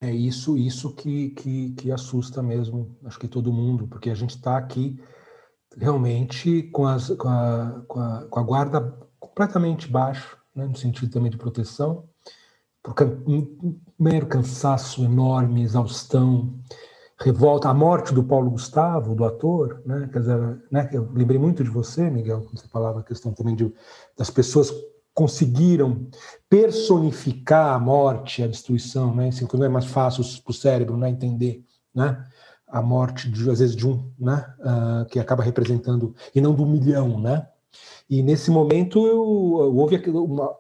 É 0.03 0.11
isso, 0.11 0.59
isso 0.59 0.95
que, 0.95 1.31
que, 1.31 1.71
que, 1.75 1.93
assusta 1.93 2.43
mesmo, 2.43 2.99
acho 3.05 3.19
que 3.19 3.29
todo 3.29 3.53
mundo, 3.53 3.87
porque 3.87 4.11
a 4.11 4.15
gente 4.15 4.31
está 4.31 4.57
aqui 4.57 5.01
realmente 5.77 6.65
com, 6.65 6.87
as, 6.87 7.09
com, 7.11 7.29
a, 7.29 7.85
com, 7.87 8.01
a, 8.01 8.27
com 8.29 8.41
a 8.41 8.43
guarda 8.43 8.81
completamente 9.19 9.89
baixa, 9.89 10.37
né, 10.55 10.67
no 10.67 10.77
sentido 10.77 11.11
também 11.11 11.31
de 11.31 11.39
proteção, 11.39 12.09
porque 12.83 13.05
um 13.05 13.79
mero 13.99 14.27
cansaço 14.27 15.05
enorme, 15.05 15.63
exaustão, 15.63 16.53
revolta, 17.19 17.69
a 17.69 17.75
morte 17.75 18.13
do 18.13 18.25
Paulo 18.25 18.51
Gustavo, 18.51 19.15
do 19.15 19.25
ator, 19.25 19.81
né? 19.87 20.09
Quer 20.13 20.19
dizer, 20.19 20.63
né? 20.71 20.91
Eu 20.93 21.09
lembrei 21.13 21.39
muito 21.39 21.63
de 21.63 21.71
você, 21.71 22.11
Miguel, 22.11 22.41
quando 22.43 22.59
você 22.59 22.69
falava 22.69 23.01
a 23.01 23.05
questão 23.05 23.33
também 23.33 23.55
de, 23.55 23.73
das 24.17 24.31
pessoas 24.31 24.73
conseguiram 25.15 26.09
personificar 26.49 27.75
a 27.75 27.79
morte, 27.79 28.43
a 28.43 28.49
destruição, 28.49 29.15
né? 29.15 29.29
Assim, 29.29 29.47
não 29.53 29.65
é 29.65 29.69
mais 29.69 29.87
fácil 29.87 30.25
para 30.43 30.51
o 30.51 30.55
cérebro, 30.55 30.97
né? 30.97 31.09
Entender, 31.09 31.65
né? 31.95 32.27
a 32.73 32.81
morte, 32.81 33.31
de, 33.31 33.51
às 33.51 33.59
vezes, 33.59 33.77
de 33.77 33.87
um, 33.87 34.11
né? 34.19 34.47
Uh, 34.59 35.05
que 35.07 35.21
acaba 35.21 35.45
representando, 35.45 36.17
e 36.35 36.41
não 36.41 36.55
do 36.55 36.65
milhão, 36.65 37.21
né? 37.21 37.47
E 38.09 38.23
nesse 38.23 38.51
momento 38.51 39.07
eu, 39.07 39.23
houve 39.23 39.97
uma 40.11 40.57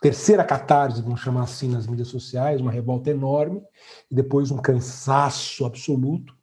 terceira 0.00 0.44
catarse, 0.44 1.02
vamos 1.02 1.20
chamar 1.20 1.44
assim, 1.44 1.68
nas 1.68 1.86
mídias 1.86 2.08
sociais, 2.08 2.60
uma 2.60 2.70
revolta 2.70 3.10
enorme, 3.10 3.62
e 4.10 4.14
depois 4.14 4.50
um 4.50 4.58
cansaço 4.58 5.64
absoluto. 5.64 6.34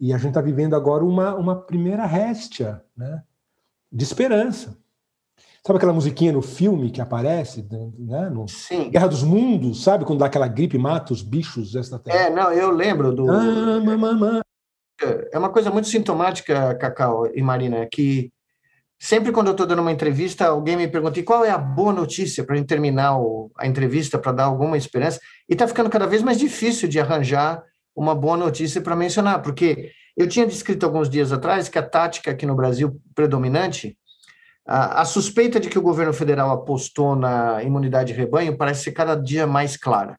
E 0.00 0.12
a 0.12 0.18
gente 0.18 0.28
está 0.28 0.40
vivendo 0.40 0.74
agora 0.74 1.04
uma, 1.04 1.34
uma 1.34 1.56
primeira 1.56 2.04
réstia 2.06 2.82
né? 2.96 3.22
de 3.90 4.04
esperança. 4.04 4.76
Sabe 5.66 5.78
aquela 5.78 5.94
musiquinha 5.94 6.30
no 6.30 6.42
filme 6.42 6.90
que 6.90 7.00
aparece, 7.00 7.66
né? 7.98 8.28
No 8.28 8.46
Sim. 8.46 8.90
Guerra 8.90 9.06
dos 9.06 9.22
Mundos, 9.22 9.82
sabe 9.82 10.04
quando 10.04 10.18
dá 10.18 10.26
aquela 10.26 10.46
gripe 10.46 10.76
mata 10.76 11.12
os 11.14 11.22
bichos 11.22 11.74
extraterrestres? 11.74 12.30
É, 12.30 12.34
não, 12.34 12.52
eu 12.52 12.70
lembro 12.70 13.14
do. 13.14 13.30
Ah, 13.30 13.80
mamãe. 13.80 14.42
É 15.32 15.38
uma 15.38 15.48
coisa 15.48 15.70
muito 15.70 15.88
sintomática, 15.88 16.74
Cacau 16.74 17.26
e 17.34 17.40
Marina, 17.40 17.86
que 17.90 18.30
sempre 19.04 19.32
quando 19.32 19.48
eu 19.48 19.50
estou 19.50 19.66
dando 19.66 19.82
uma 19.82 19.92
entrevista, 19.92 20.46
alguém 20.46 20.78
me 20.78 20.88
pergunta 20.88 21.22
qual 21.22 21.44
é 21.44 21.50
a 21.50 21.58
boa 21.58 21.92
notícia 21.92 22.42
para 22.42 22.58
a 22.58 22.64
terminar 22.64 23.14
a 23.58 23.66
entrevista, 23.66 24.18
para 24.18 24.32
dar 24.32 24.44
alguma 24.44 24.78
esperança, 24.78 25.20
e 25.46 25.52
está 25.52 25.68
ficando 25.68 25.90
cada 25.90 26.06
vez 26.06 26.22
mais 26.22 26.38
difícil 26.38 26.88
de 26.88 26.98
arranjar 26.98 27.62
uma 27.94 28.14
boa 28.14 28.34
notícia 28.34 28.80
para 28.80 28.96
mencionar, 28.96 29.42
porque 29.42 29.90
eu 30.16 30.26
tinha 30.26 30.46
descrito 30.46 30.86
alguns 30.86 31.10
dias 31.10 31.32
atrás 31.32 31.68
que 31.68 31.78
a 31.78 31.82
tática 31.82 32.30
aqui 32.30 32.46
no 32.46 32.54
Brasil 32.54 32.98
predominante, 33.14 33.94
a, 34.66 35.02
a 35.02 35.04
suspeita 35.04 35.60
de 35.60 35.68
que 35.68 35.78
o 35.78 35.82
governo 35.82 36.14
federal 36.14 36.50
apostou 36.50 37.14
na 37.14 37.62
imunidade 37.62 38.14
de 38.14 38.18
rebanho 38.18 38.56
parece 38.56 38.84
ser 38.84 38.92
cada 38.92 39.14
dia 39.14 39.46
mais 39.46 39.76
clara. 39.76 40.18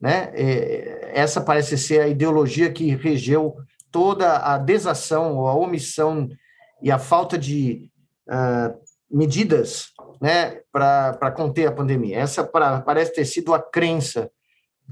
Né? 0.00 0.30
É, 0.32 1.10
essa 1.12 1.42
parece 1.42 1.76
ser 1.76 2.00
a 2.00 2.08
ideologia 2.08 2.72
que 2.72 2.96
regeu 2.96 3.54
toda 3.92 4.38
a 4.38 4.56
desação 4.56 5.36
ou 5.36 5.46
a 5.46 5.54
omissão 5.54 6.26
e 6.82 6.90
a 6.90 6.98
falta 6.98 7.36
de 7.36 7.92
uh, 8.28 8.78
medidas 9.10 9.88
né, 10.20 10.60
para 10.72 11.30
conter 11.32 11.66
a 11.66 11.72
pandemia. 11.72 12.18
Essa 12.18 12.44
pra, 12.44 12.80
parece 12.80 13.14
ter 13.14 13.24
sido 13.24 13.54
a 13.54 13.60
crença 13.60 14.30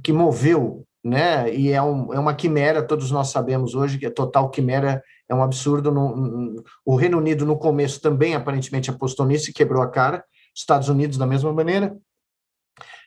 que 0.03 0.13
moveu, 0.13 0.87
né, 1.05 1.53
e 1.53 1.73
é, 1.73 1.83
um, 1.83 2.13
é 2.15 2.19
uma 2.19 2.35
quimera, 2.35 2.83
todos 2.83 3.11
nós 3.11 3.29
sabemos 3.29 3.75
hoje 3.75 3.99
que 3.99 4.07
a 4.07 4.11
total 4.11 4.51
quimera 4.51 5.03
é 5.29 5.35
um 5.35 5.43
absurdo. 5.43 5.91
No, 5.91 6.17
no, 6.17 6.65
o 6.85 6.95
Reino 6.95 7.19
Unido, 7.19 7.45
no 7.45 7.59
começo, 7.59 8.01
também 8.01 8.35
aparentemente 8.35 8.91
apostou 8.91 9.27
nisso 9.27 9.51
e 9.51 9.53
quebrou 9.53 9.83
a 9.83 9.91
cara, 9.91 10.25
Estados 10.55 10.89
Unidos 10.89 11.19
da 11.19 11.27
mesma 11.27 11.53
maneira. 11.53 11.97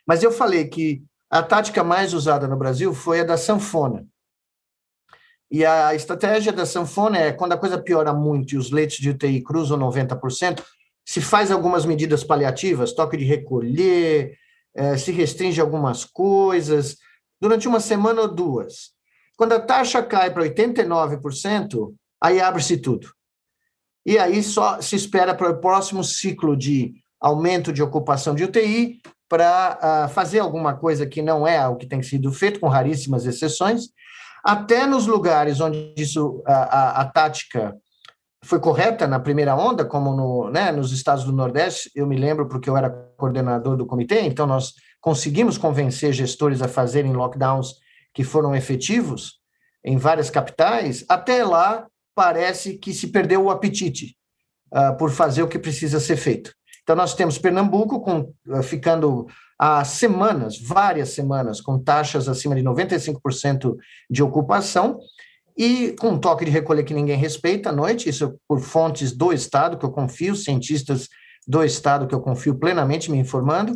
Mas 0.05 0.23
eu 0.23 0.31
falei 0.31 0.67
que 0.67 1.03
a 1.29 1.41
tática 1.41 1.83
mais 1.83 2.13
usada 2.13 2.47
no 2.47 2.57
Brasil 2.57 2.93
foi 2.93 3.21
a 3.21 3.23
da 3.23 3.37
sanfona. 3.37 4.05
E 5.51 5.63
a 5.63 5.93
estratégia 5.93 6.51
da 6.51 6.65
sanfona 6.65 7.17
é 7.17 7.31
quando 7.31 7.53
a 7.53 7.57
coisa 7.57 7.77
piora 7.77 8.13
muito 8.13 8.53
e 8.53 8.57
os 8.57 8.71
leitos 8.71 8.97
de 8.97 9.09
UTI 9.09 9.41
cruzam 9.41 9.77
90%, 9.77 10.63
se 11.05 11.21
faz 11.21 11.51
algumas 11.51 11.85
medidas 11.85 12.23
paliativas, 12.23 12.93
toque 12.93 13.15
de 13.15 13.23
recolher, 13.23 14.35
é, 14.73 14.97
se 14.97 15.11
restringe 15.11 15.61
algumas 15.61 16.03
coisas, 16.03 16.97
durante 17.39 17.67
uma 17.67 17.79
semana 17.79 18.21
ou 18.21 18.33
duas. 18.33 18.91
Quando 19.37 19.53
a 19.53 19.59
taxa 19.59 20.01
cai 20.01 20.33
para 20.33 20.43
89%, 20.43 21.93
aí 22.21 22.41
abre-se 22.41 22.77
tudo. 22.77 23.13
E 24.05 24.17
aí 24.17 24.41
só 24.41 24.81
se 24.81 24.95
espera 24.95 25.35
para 25.35 25.49
o 25.49 25.59
próximo 25.59 26.03
ciclo 26.03 26.55
de 26.55 26.93
aumento 27.19 27.73
de 27.73 27.83
ocupação 27.83 28.35
de 28.35 28.43
UTI 28.43 28.99
para 29.27 30.07
uh, 30.07 30.13
fazer 30.13 30.39
alguma 30.39 30.75
coisa 30.75 31.07
que 31.07 31.21
não 31.21 31.47
é 31.47 31.67
o 31.67 31.75
que 31.75 31.87
tem 31.87 32.01
sido 32.03 32.31
feito, 32.31 32.59
com 32.59 32.67
raríssimas 32.67 33.25
exceções, 33.25 33.89
até 34.45 34.85
nos 34.85 35.07
lugares 35.07 35.59
onde 35.59 35.91
isso, 35.97 36.43
a, 36.45 36.53
a, 36.53 37.01
a 37.01 37.05
tática 37.05 37.75
foi 38.43 38.59
correta 38.59 39.07
na 39.07 39.19
primeira 39.19 39.55
onda, 39.55 39.83
como 39.83 40.15
no, 40.15 40.51
né, 40.51 40.71
nos 40.71 40.91
estados 40.91 41.23
do 41.23 41.31
Nordeste, 41.31 41.89
eu 41.95 42.05
me 42.05 42.15
lembro 42.15 42.47
porque 42.47 42.69
eu 42.69 42.77
era 42.77 42.91
coordenador 43.17 43.75
do 43.75 43.87
comitê, 43.87 44.21
então 44.21 44.45
nós 44.45 44.73
conseguimos 45.01 45.57
convencer 45.57 46.13
gestores 46.13 46.61
a 46.61 46.67
fazerem 46.67 47.11
lockdowns 47.11 47.73
que 48.13 48.23
foram 48.23 48.55
efetivos 48.55 49.39
em 49.83 49.97
várias 49.97 50.29
capitais, 50.29 51.03
até 51.09 51.43
lá 51.43 51.87
parece 52.13 52.77
que 52.77 52.93
se 52.93 53.07
perdeu 53.07 53.45
o 53.45 53.49
apetite 53.49 54.15
uh, 54.71 54.95
por 54.95 55.09
fazer 55.09 55.41
o 55.41 55.47
que 55.47 55.57
precisa 55.57 55.99
ser 55.99 56.17
feito. 56.17 56.53
Então 56.85 56.95
nós 56.95 57.15
temos 57.15 57.39
Pernambuco 57.39 57.99
com, 57.99 58.31
uh, 58.47 58.61
ficando 58.61 59.25
há 59.57 59.83
semanas, 59.83 60.59
várias 60.61 61.09
semanas, 61.09 61.59
com 61.59 61.79
taxas 61.79 62.29
acima 62.29 62.55
de 62.55 62.61
95% 62.61 63.75
de 64.07 64.21
ocupação, 64.21 64.99
e 65.57 65.95
com 65.99 66.09
um 66.09 66.19
toque 66.19 66.45
de 66.45 66.51
recolher 66.51 66.83
que 66.83 66.93
ninguém 66.93 67.17
respeita 67.17 67.69
à 67.69 67.71
noite, 67.71 68.07
isso 68.07 68.39
por 68.47 68.59
fontes 68.59 69.13
do 69.13 69.33
Estado, 69.33 69.77
que 69.77 69.85
eu 69.85 69.91
confio, 69.91 70.35
cientistas 70.35 71.09
do 71.47 71.63
Estado, 71.63 72.05
que 72.05 72.13
eu 72.13 72.21
confio 72.21 72.53
plenamente 72.53 73.09
me 73.09 73.17
informando, 73.17 73.75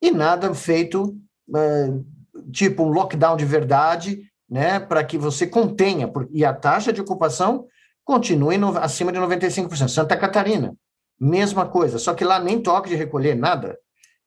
e 0.00 0.10
nada 0.10 0.54
feito, 0.54 1.14
uh, 1.50 2.06
tipo 2.50 2.84
um 2.84 2.88
lockdown 2.88 3.36
de 3.36 3.44
verdade, 3.44 4.22
né, 4.48 4.80
para 4.80 5.04
que 5.04 5.18
você 5.18 5.46
contenha, 5.46 6.10
e 6.30 6.42
a 6.42 6.54
taxa 6.54 6.90
de 6.90 7.02
ocupação 7.02 7.66
continue 8.02 8.56
no, 8.56 8.78
acima 8.78 9.12
de 9.12 9.18
95%. 9.18 9.88
Santa 9.88 10.16
Catarina, 10.16 10.74
mesma 11.18 11.66
coisa, 11.66 11.98
só 11.98 12.14
que 12.14 12.24
lá 12.24 12.38
nem 12.38 12.60
toque 12.60 12.88
de 12.88 12.96
recolher, 12.96 13.34
nada. 13.34 13.78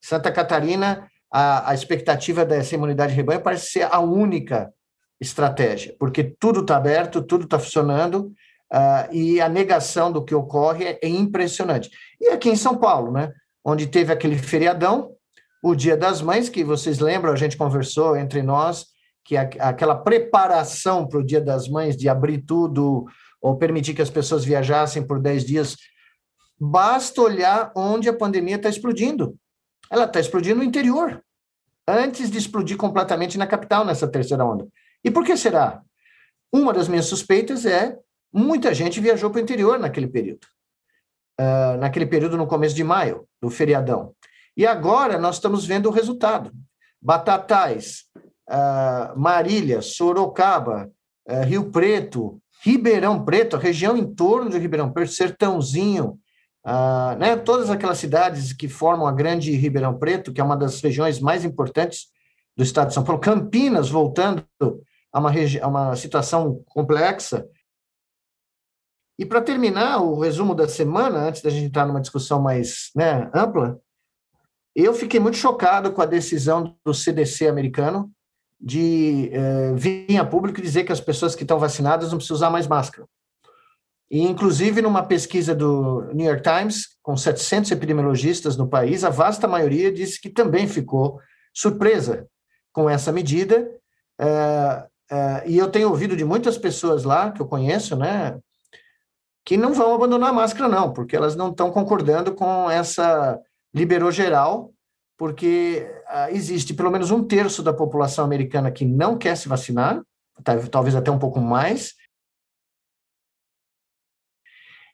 Santa 0.02 0.32
Catarina, 0.32 1.10
a, 1.32 1.72
a 1.72 1.74
expectativa 1.74 2.46
dessa 2.46 2.76
imunidade 2.76 3.12
de 3.12 3.18
rebanho 3.18 3.42
parece 3.42 3.72
ser 3.72 3.88
a 3.92 4.00
única 4.00 4.72
estratégia, 5.20 5.96
porque 6.00 6.24
tudo 6.24 6.62
está 6.62 6.78
aberto, 6.78 7.22
tudo 7.22 7.44
está 7.44 7.60
funcionando, 7.60 8.32
uh, 8.72 9.14
e 9.14 9.42
a 9.42 9.50
negação 9.50 10.12
do 10.12 10.24
que 10.24 10.34
ocorre 10.34 10.86
é, 10.86 11.00
é, 11.04 11.08
impressionante. 11.08 11.90
E 12.20 12.30
aqui 12.30 12.50
em 12.50 12.56
São 12.56 12.78
Paulo, 12.78 13.12
né, 13.12 13.32
onde 13.64 13.88
teve 13.88 14.14
aquele 14.14 14.38
feriadão, 14.38 15.12
o 15.62 15.76
Dia 15.76 15.98
das 15.98 16.22
Mães, 16.22 16.48
que 16.48 16.64
vocês 16.64 17.00
lembram, 17.00 17.34
a 17.34 17.36
gente 17.36 17.58
conversou 17.58 18.16
entre 18.16 18.42
nós, 18.42 18.86
que 19.26 19.36
a, 19.36 19.42
aquela 19.60 19.96
preparação 19.96 21.06
para 21.06 21.20
o 21.20 21.26
Dia 21.26 21.42
das 21.42 21.68
Mães, 21.68 21.98
de 21.98 22.08
abrir 22.08 22.40
tudo, 22.40 23.06
ou 23.42 23.58
permitir 23.58 23.94
que 23.94 24.02
as 24.02 24.10
pessoas 24.10 24.46
viajassem 24.46 25.04
por 25.04 25.20
10 25.20 25.46
dias, 25.46 25.76
basta 26.60 27.22
olhar 27.22 27.72
onde 27.76 28.10
a 28.10 28.14
pandemia 28.14 28.58
está 28.58 28.70
explodindo 28.70 29.38
ela 29.90 30.06
está 30.06 30.20
explodindo 30.20 30.58
no 30.58 30.64
interior, 30.64 31.24
antes 31.88 32.30
de 32.30 32.38
explodir 32.38 32.78
completamente 32.78 33.38
na 33.38 33.48
capital 33.48 33.84
nessa 33.84 34.08
terceira 34.08 34.46
onda. 34.46 34.68
E 35.04 35.10
por 35.10 35.26
que 35.26 35.36
será? 35.36 35.82
Uma 36.54 36.72
das 36.72 36.88
minhas 36.88 37.06
suspeitas 37.06 37.66
é 37.66 37.98
muita 38.32 38.74
gente 38.74 39.00
viajou 39.00 39.32
para 39.32 39.40
o 39.40 39.42
interior 39.42 39.80
naquele 39.80 40.08
período. 40.08 40.46
Uh, 41.40 41.78
naquele 41.80 42.06
período 42.06 42.38
no 42.38 42.46
começo 42.46 42.76
de 42.76 42.84
maio, 42.84 43.26
do 43.42 43.50
feriadão. 43.50 44.14
E 44.56 44.68
agora 44.68 45.18
nós 45.18 45.36
estamos 45.36 45.66
vendo 45.66 45.88
o 45.88 45.92
resultado. 45.92 46.52
Batatais, 47.02 48.04
uh, 48.50 49.18
Marília, 49.18 49.82
Sorocaba, 49.82 50.92
uh, 51.28 51.44
Rio 51.46 51.72
Preto, 51.72 52.40
Ribeirão 52.62 53.24
Preto, 53.24 53.56
a 53.56 53.60
região 53.60 53.96
em 53.96 54.14
torno 54.14 54.50
de 54.50 54.60
Ribeirão 54.60 54.92
Preto, 54.92 55.14
Sertãozinho, 55.14 56.20
ah, 56.64 57.16
né, 57.20 57.36
todas 57.36 57.70
aquelas 57.70 57.98
cidades 57.98 58.54
que 58.54 58.68
formam 58.68 59.08
a 59.08 59.12
grande 59.12 59.52
Ribeirão 59.52 59.98
Preto, 59.98 60.34
que 60.34 60.42
é 60.42 60.44
uma 60.44 60.58
das 60.58 60.82
regiões 60.82 61.20
mais 61.20 61.46
importantes 61.46 62.08
do 62.56 62.64
estado 62.64 62.90
de 62.90 62.94
São 62.94 63.04
Paulo, 63.04 63.22
Campinas, 63.22 63.90
voltando 63.90 64.46
a 65.12 65.20
uma, 65.20 65.32
a 65.32 65.68
uma 65.68 65.96
situação 65.96 66.64
complexa. 66.68 67.48
E 69.18 69.26
para 69.26 69.42
terminar 69.42 70.02
o 70.02 70.20
resumo 70.20 70.54
da 70.56 70.68
semana, 70.68 71.20
antes 71.20 71.42
da 71.42 71.50
gente 71.50 71.66
entrar 71.66 71.86
numa 71.86 72.02
discussão 72.02 72.42
mais 72.42 72.92
né, 72.96 73.30
ampla, 73.34 73.80
eu 74.76 74.94
fiquei 74.94 75.20
muito 75.20 75.38
chocado 75.38 75.92
com 75.92 76.02
a 76.02 76.06
decisão 76.06 76.76
do 76.86 76.94
CDC 76.94 77.48
americano 77.48 78.12
de 78.62 79.30
eh, 79.34 79.74
vir 79.74 80.18
a 80.18 80.26
público 80.26 80.62
dizer 80.62 80.84
que 80.84 80.92
as 80.92 81.00
pessoas 81.00 81.34
que 81.36 81.44
estão 81.44 81.58
vacinadas 81.58 82.12
não 82.12 82.18
precisam 82.18 82.36
usar 82.36 82.50
mais 82.50 82.68
máscara. 82.68 83.08
E, 84.10 84.24
inclusive, 84.24 84.82
numa 84.82 85.04
pesquisa 85.04 85.54
do 85.54 86.10
New 86.14 86.26
York 86.26 86.42
Times, 86.42 86.98
com 87.04 87.16
700 87.16 87.72
epidemiologistas 87.72 88.58
no 88.58 88.68
país, 88.68 89.04
a 89.04 89.10
vasta 89.10 89.48
maioria 89.48 89.92
disse 89.92 90.20
que 90.20 90.30
também 90.30 90.68
ficou 90.68 91.20
surpresa 91.54 92.28
com 92.74 92.90
essa 92.90 93.12
medida. 93.12 93.70
É, 94.20 94.88
é, 95.12 95.44
e 95.46 95.58
eu 95.58 95.70
tenho 95.70 95.90
ouvido 95.90 96.16
de 96.16 96.26
muitas 96.26 96.58
pessoas 96.58 97.04
lá, 97.04 97.32
que 97.32 97.42
eu 97.42 97.48
conheço, 97.48 97.96
né, 97.96 98.40
que 99.46 99.58
não 99.58 99.74
vão 99.74 99.94
abandonar 99.94 100.30
a 100.30 100.34
máscara, 100.34 100.68
não, 100.68 100.94
porque 100.94 101.16
elas 101.16 101.36
não 101.36 101.50
estão 101.50 101.72
concordando 101.72 102.34
com 102.34 102.70
essa 102.70 103.40
liberou 103.74 104.12
geral, 104.12 104.72
porque 105.18 105.88
uh, 106.08 106.34
existe 106.34 106.74
pelo 106.74 106.92
menos 106.92 107.12
um 107.12 107.24
terço 107.24 107.62
da 107.62 107.74
população 107.74 108.24
americana 108.24 108.72
que 108.72 108.86
não 108.86 109.18
quer 109.18 109.36
se 109.36 109.50
vacinar, 109.50 110.02
talvez 110.72 110.96
até 110.96 111.12
um 111.12 111.20
pouco 111.20 111.40
mais, 111.40 111.94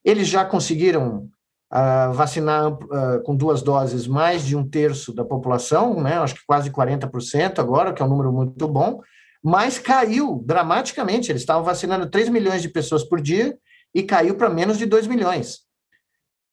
eles 0.06 0.28
já 0.28 0.46
conseguiram 0.46 1.28
uh, 1.74 2.14
vacinar 2.14 2.72
uh, 2.72 3.24
com 3.24 3.36
duas 3.36 3.64
doses 3.64 4.06
mais 4.06 4.46
de 4.46 4.56
um 4.56 4.68
terço 4.68 5.12
da 5.12 5.26
população, 5.26 6.02
né? 6.02 6.20
acho 6.20 6.36
que 6.36 6.46
quase 6.46 6.70
40% 6.70 7.58
agora, 7.58 7.92
que 7.92 8.02
é 8.04 8.06
um 8.06 8.10
número 8.10 8.32
muito 8.32 8.68
bom, 8.68 9.02
mas 9.44 9.80
caiu 9.80 10.44
dramaticamente. 10.46 11.32
Eles 11.32 11.42
estavam 11.42 11.64
vacinando 11.64 12.10
3 12.10 12.30
milhões 12.30 12.62
de 12.62 12.70
pessoas 12.70 13.04
por 13.04 13.20
dia 13.20 13.58
e 13.94 14.04
caiu 14.04 14.36
para 14.36 14.50
menos 14.50 14.78
de 14.78 14.86
2 14.86 15.08
milhões. 15.08 15.62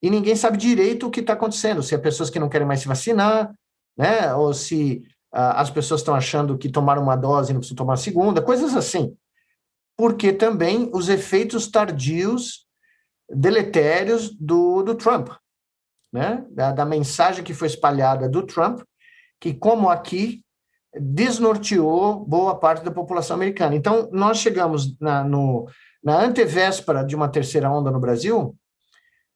E 0.02 0.10
ninguém 0.10 0.34
sabe 0.34 0.56
direito 0.56 1.06
o 1.06 1.10
que 1.10 1.20
está 1.20 1.34
acontecendo, 1.34 1.82
se 1.82 1.94
é 1.94 1.98
pessoas 1.98 2.30
que 2.30 2.38
não 2.38 2.48
querem 2.48 2.66
mais 2.66 2.80
se 2.80 2.88
vacinar, 2.88 3.52
né? 3.96 4.34
ou 4.34 4.54
se 4.54 5.02
uh, 5.32 5.54
as 5.56 5.70
pessoas 5.70 6.00
estão 6.00 6.14
achando 6.14 6.56
que 6.56 6.70
tomaram 6.70 7.02
uma 7.02 7.16
dose 7.16 7.50
e 7.50 7.52
não 7.52 7.60
precisam 7.60 7.76
tomar 7.76 7.94
a 7.94 7.98
segunda, 7.98 8.40
coisas 8.40 8.74
assim. 8.74 9.14
Porque 9.94 10.32
também 10.32 10.90
os 10.94 11.10
efeitos 11.10 11.68
tardios, 11.68 12.66
deletérios 13.32 14.34
do, 14.34 14.82
do 14.82 14.94
Trump, 14.94 15.30
né? 16.12 16.44
da, 16.50 16.72
da 16.72 16.84
mensagem 16.84 17.42
que 17.42 17.54
foi 17.54 17.68
espalhada 17.68 18.28
do 18.28 18.42
Trump, 18.42 18.82
que, 19.40 19.54
como 19.54 19.88
aqui, 19.88 20.44
desnorteou 20.94 22.24
boa 22.24 22.58
parte 22.58 22.84
da 22.84 22.90
população 22.90 23.34
americana. 23.34 23.74
Então, 23.74 24.08
nós 24.12 24.38
chegamos 24.38 24.98
na, 25.00 25.24
no, 25.24 25.66
na 26.02 26.20
antevéspera 26.20 27.02
de 27.02 27.16
uma 27.16 27.28
terceira 27.28 27.70
onda 27.70 27.90
no 27.90 27.98
Brasil, 27.98 28.56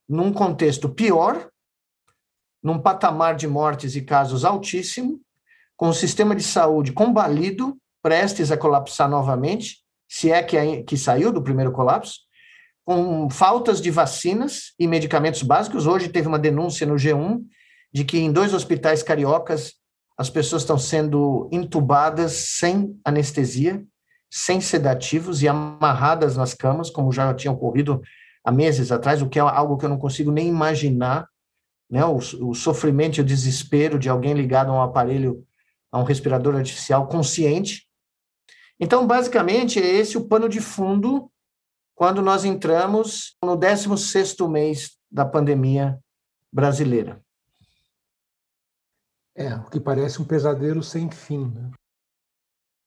num 0.07 0.31
contexto 0.31 0.87
pior, 0.87 1.49
num 2.63 2.79
patamar 2.79 3.35
de 3.35 3.47
mortes 3.47 3.95
e 3.95 4.01
casos 4.01 4.45
altíssimo, 4.45 5.19
com 5.75 5.89
o 5.89 5.93
sistema 5.93 6.35
de 6.35 6.43
saúde 6.43 6.91
combalido, 6.91 7.77
prestes 8.01 8.51
a 8.51 8.57
colapsar 8.57 9.09
novamente, 9.09 9.83
se 10.07 10.31
é 10.31 10.41
que, 10.41 10.83
que 10.83 10.97
saiu 10.97 11.31
do 11.31 11.41
primeiro 11.41 11.71
colapso, 11.71 12.26
com 12.87 13.29
faltas 13.29 13.81
de 13.81 13.91
vacinas 13.91 14.73
e 14.79 14.87
medicamentos 14.87 15.43
básicos. 15.43 15.85
Hoje 15.85 16.07
teve 16.07 16.25
uma 16.25 16.39
denúncia 16.39 16.87
no 16.87 16.95
G1 16.95 17.41
de 17.93 18.05
que 18.05 18.17
em 18.17 18.31
dois 18.31 18.53
hospitais 18.53 19.03
cariocas 19.03 19.73
as 20.17 20.29
pessoas 20.29 20.61
estão 20.61 20.77
sendo 20.77 21.49
intubadas 21.51 22.31
sem 22.31 22.97
anestesia, 23.03 23.83
sem 24.31 24.61
sedativos 24.61 25.43
e 25.43 25.49
amarradas 25.49 26.37
nas 26.37 26.53
camas, 26.53 26.89
como 26.89 27.11
já 27.11 27.33
tinha 27.33 27.51
ocorrido 27.51 28.01
há 28.41 28.53
meses 28.53 28.89
atrás, 28.89 29.21
o 29.21 29.27
que 29.27 29.37
é 29.37 29.41
algo 29.41 29.77
que 29.77 29.83
eu 29.83 29.89
não 29.89 29.99
consigo 29.99 30.31
nem 30.31 30.47
imaginar, 30.47 31.27
né? 31.91 32.05
O, 32.05 32.15
o 32.15 32.55
sofrimento 32.55 33.17
e 33.17 33.21
o 33.21 33.25
desespero 33.25 33.99
de 33.99 34.07
alguém 34.07 34.33
ligado 34.33 34.71
a 34.71 34.75
um 34.75 34.81
aparelho, 34.81 35.45
a 35.91 35.99
um 35.99 36.03
respirador 36.03 36.55
artificial 36.55 37.05
consciente. 37.07 37.85
Então, 38.79 39.05
basicamente, 39.05 39.77
é 39.77 39.85
esse 39.85 40.17
o 40.17 40.25
pano 40.25 40.47
de 40.47 40.61
fundo 40.61 41.29
quando 41.97 42.21
nós 42.21 42.45
entramos 42.45 43.35
no 43.43 43.57
16º 43.57 44.47
mês 44.47 44.99
da 45.11 45.25
pandemia 45.25 45.99
brasileira. 46.53 47.19
É, 49.35 49.55
o 49.55 49.63
que 49.67 49.79
parece 49.79 50.21
um 50.21 50.25
pesadelo 50.25 50.83
sem 50.83 51.09
fim. 51.09 51.51
Né? 51.51 51.71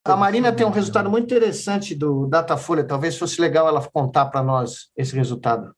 A 0.05 0.17
Marina 0.17 0.55
tem 0.55 0.65
um 0.65 0.71
resultado 0.71 1.11
muito 1.11 1.25
interessante 1.25 1.93
do 1.93 2.29
Datafolha. 2.29 2.87
Talvez 2.87 3.19
fosse 3.19 3.41
legal 3.41 3.67
ela 3.67 3.85
contar 3.91 4.27
para 4.27 4.45
nós 4.45 4.93
esse 4.97 5.15
resultado. 5.17 5.75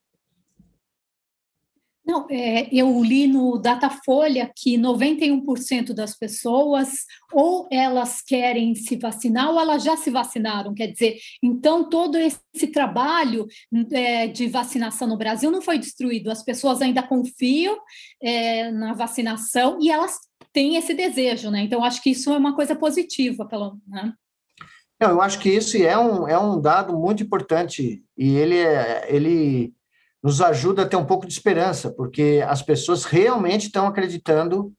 Não, 2.05 2.27
é, 2.29 2.67
eu 2.69 3.01
li 3.01 3.27
no 3.27 3.57
Datafolha 3.57 4.51
que 4.53 4.77
91% 4.77 5.93
das 5.93 6.17
pessoas 6.17 7.05
ou 7.31 7.65
elas 7.71 8.21
querem 8.21 8.75
se 8.75 8.97
vacinar 8.97 9.49
ou 9.49 9.59
elas 9.59 9.83
já 9.83 9.95
se 9.95 10.09
vacinaram. 10.09 10.73
Quer 10.73 10.87
dizer, 10.87 11.17
então 11.41 11.89
todo 11.89 12.17
esse 12.17 12.67
trabalho 12.73 13.47
é, 13.91 14.27
de 14.27 14.47
vacinação 14.47 15.07
no 15.07 15.17
Brasil 15.17 15.49
não 15.49 15.61
foi 15.61 15.79
destruído. 15.79 16.29
As 16.29 16.43
pessoas 16.43 16.81
ainda 16.81 17.01
confiam 17.01 17.77
é, 18.21 18.69
na 18.69 18.93
vacinação 18.93 19.77
e 19.81 19.89
elas 19.89 20.17
têm 20.51 20.75
esse 20.75 20.93
desejo, 20.93 21.49
né? 21.49 21.61
Então 21.61 21.83
acho 21.85 22.03
que 22.03 22.11
isso 22.11 22.33
é 22.33 22.37
uma 22.37 22.53
coisa 22.53 22.75
positiva, 22.75 23.47
pelo, 23.47 23.77
né? 23.87 24.13
Eu 24.99 25.21
acho 25.21 25.39
que 25.39 25.49
isso 25.49 25.77
é 25.77 25.97
um, 25.97 26.27
é 26.27 26.37
um 26.37 26.59
dado 26.59 26.97
muito 26.97 27.23
importante 27.23 28.03
e 28.17 28.35
ele, 28.35 28.57
é, 28.57 29.07
ele 29.09 29.73
nos 30.23 30.41
ajuda 30.41 30.83
a 30.83 30.87
ter 30.87 30.95
um 30.95 31.05
pouco 31.05 31.27
de 31.27 31.33
esperança, 31.33 31.91
porque 31.91 32.41
as 32.47 32.61
pessoas 32.61 33.03
realmente 33.03 33.65
estão 33.65 33.85
acreditando 33.85 34.73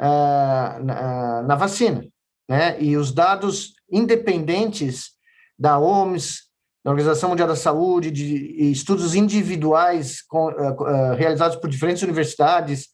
uh, 0.00 0.84
na, 0.84 1.42
na, 1.42 1.54
vacina, 1.54 2.06
né? 2.48 2.80
E 2.80 2.96
os 2.96 3.12
dados 3.12 3.74
independentes 3.92 5.10
da 5.58 5.78
OMS, 5.78 6.44
da 6.82 6.90
Organização 6.90 7.28
Mundial 7.28 7.48
da 7.48 7.56
Saúde, 7.56 8.10
de 8.10 8.70
estudos 8.70 9.14
individuais 9.14 10.22
com, 10.22 10.46
uh, 10.46 10.72
uh, 10.72 11.14
realizados 11.14 11.58
por 11.58 11.68
diferentes 11.68 12.02
universidades, 12.02 12.88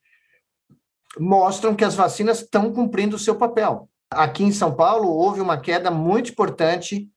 mostram 1.21 1.75
que 1.75 1.85
as 1.85 1.95
vacinas 1.95 2.41
estão 2.41 2.73
cumprindo 2.73 3.15
o 3.15 3.19
seu 3.19 3.37
papel. 3.37 3.89
Aqui 4.11 4.43
em 4.43 4.53
São 4.53 4.75
Paulo, 4.75 5.09
houve 5.09 5.41
uma 5.41 5.61
queda 5.61 5.91
muito 5.91 6.33
importante 6.33 7.09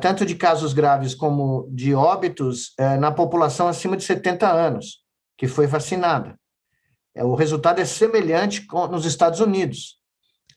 tanto 0.00 0.24
de 0.24 0.34
casos 0.34 0.72
graves 0.72 1.14
como 1.14 1.68
de 1.70 1.94
óbitos, 1.94 2.72
é, 2.78 2.96
na 2.96 3.12
população 3.12 3.68
acima 3.68 3.96
de 3.96 4.04
70 4.04 4.50
anos, 4.50 5.04
que 5.36 5.46
foi 5.46 5.66
vacinada. 5.66 6.38
É, 7.14 7.24
o 7.24 7.34
resultado 7.34 7.80
é 7.80 7.84
semelhante 7.84 8.66
nos 8.90 9.04
Estados 9.04 9.40
Unidos, 9.40 9.98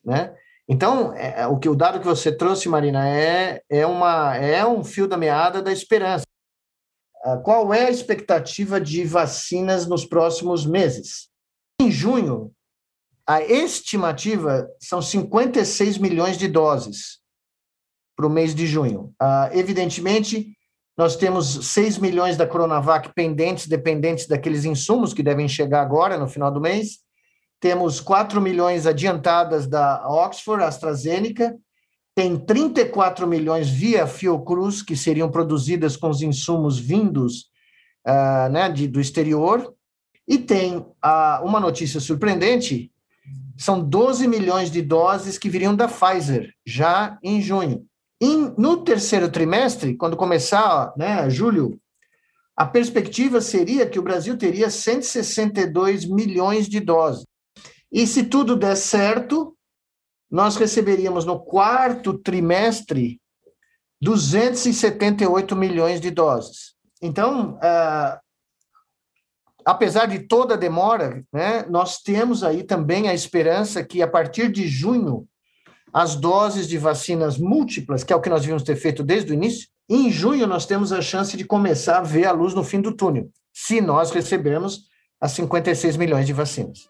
né? 0.03 0.33
Então, 0.67 1.13
é, 1.15 1.41
é, 1.41 1.47
o 1.47 1.57
que 1.57 1.67
o 1.67 1.75
dado 1.75 1.99
que 1.99 2.05
você 2.05 2.31
trouxe, 2.31 2.69
Marina, 2.69 3.09
é, 3.09 3.63
é, 3.67 3.87
uma, 3.87 4.35
é 4.35 4.63
um 4.65 4.83
fio 4.83 5.07
da 5.07 5.17
meada 5.17 5.63
da 5.63 5.71
esperança. 5.71 6.25
É, 7.25 7.37
qual 7.37 7.73
é 7.73 7.87
a 7.87 7.91
expectativa 7.91 8.79
de 8.79 9.03
vacinas 9.03 9.87
nos 9.87 10.05
próximos 10.05 10.67
meses? 10.67 11.27
Em 11.81 11.89
junho, 11.89 12.53
a 13.25 13.41
estimativa 13.41 14.69
são 14.79 15.01
56 15.01 15.97
milhões 15.97 16.37
de 16.37 16.47
doses 16.47 17.18
para 18.19 18.27
o 18.27 18.29
mês 18.29 18.53
de 18.53 18.67
junho. 18.67 19.13
Uh, 19.13 19.57
evidentemente, 19.57 20.51
nós 20.97 21.15
temos 21.15 21.67
6 21.67 21.99
milhões 21.99 22.35
da 22.35 22.45
Coronavac 22.45 23.13
pendentes, 23.15 23.65
dependentes 23.65 24.27
daqueles 24.27 24.65
insumos 24.65 25.13
que 25.13 25.23
devem 25.23 25.47
chegar 25.47 25.81
agora, 25.81 26.17
no 26.17 26.27
final 26.27 26.51
do 26.51 26.59
mês. 26.59 26.97
Temos 27.61 28.01
4 28.01 28.41
milhões 28.41 28.85
adiantadas 28.85 29.67
da 29.67 30.05
Oxford, 30.05 30.65
AstraZeneca. 30.65 31.55
Tem 32.13 32.37
34 32.37 33.25
milhões 33.25 33.69
via 33.69 34.05
Fiocruz, 34.05 34.81
que 34.81 34.97
seriam 34.97 35.31
produzidas 35.31 35.95
com 35.95 36.09
os 36.09 36.21
insumos 36.21 36.77
vindos 36.77 37.45
uh, 38.05 38.51
né, 38.51 38.69
de, 38.69 38.85
do 38.85 38.99
exterior. 38.99 39.73
E 40.27 40.37
tem 40.37 40.75
uh, 40.75 41.41
uma 41.41 41.61
notícia 41.61 42.01
surpreendente: 42.01 42.91
são 43.57 43.81
12 43.81 44.27
milhões 44.27 44.69
de 44.69 44.81
doses 44.81 45.37
que 45.37 45.49
viriam 45.49 45.73
da 45.73 45.87
Pfizer, 45.87 46.53
já 46.65 47.17
em 47.23 47.41
junho 47.41 47.87
no 48.57 48.83
terceiro 48.83 49.31
trimestre, 49.31 49.95
quando 49.95 50.17
começar, 50.17 50.93
né, 50.97 51.29
julho, 51.29 51.79
a 52.55 52.65
perspectiva 52.65 53.39
seria 53.39 53.87
que 53.87 53.97
o 53.97 54.01
Brasil 54.01 54.37
teria 54.37 54.69
162 54.69 56.03
milhões 56.03 56.67
de 56.67 56.81
doses. 56.81 57.25
E 57.89 58.05
se 58.05 58.23
tudo 58.23 58.57
der 58.57 58.75
certo, 58.75 59.55
nós 60.29 60.57
receberíamos 60.57 61.23
no 61.23 61.39
quarto 61.39 62.17
trimestre 62.17 63.21
278 64.01 65.55
milhões 65.55 66.01
de 66.01 66.11
doses. 66.11 66.75
Então, 67.01 67.53
uh, 67.55 68.19
apesar 69.63 70.07
de 70.07 70.19
toda 70.19 70.55
a 70.55 70.57
demora, 70.57 71.23
né, 71.31 71.65
nós 71.69 72.01
temos 72.01 72.43
aí 72.43 72.63
também 72.63 73.07
a 73.07 73.13
esperança 73.13 73.85
que 73.85 74.01
a 74.01 74.07
partir 74.07 74.51
de 74.51 74.67
junho 74.67 75.25
as 75.93 76.15
doses 76.15 76.67
de 76.67 76.77
vacinas 76.77 77.37
múltiplas, 77.37 78.03
que 78.03 78.13
é 78.13 78.15
o 78.15 78.21
que 78.21 78.29
nós 78.29 78.41
devíamos 78.41 78.63
ter 78.63 78.75
feito 78.75 79.03
desde 79.03 79.31
o 79.31 79.33
início, 79.33 79.67
em 79.89 80.11
junho 80.11 80.45
nós 80.45 80.65
temos 80.65 80.91
a 80.91 81.01
chance 81.01 81.35
de 81.35 81.43
começar 81.43 81.97
a 81.97 82.03
ver 82.03 82.25
a 82.25 82.31
luz 82.31 82.53
no 82.53 82.63
fim 82.63 82.79
do 82.79 82.91
túnel, 82.91 83.29
se 83.51 83.81
nós 83.81 84.11
recebermos 84.11 84.87
as 85.19 85.31
56 85.31 85.97
milhões 85.97 86.25
de 86.25 86.33
vacinas. 86.33 86.89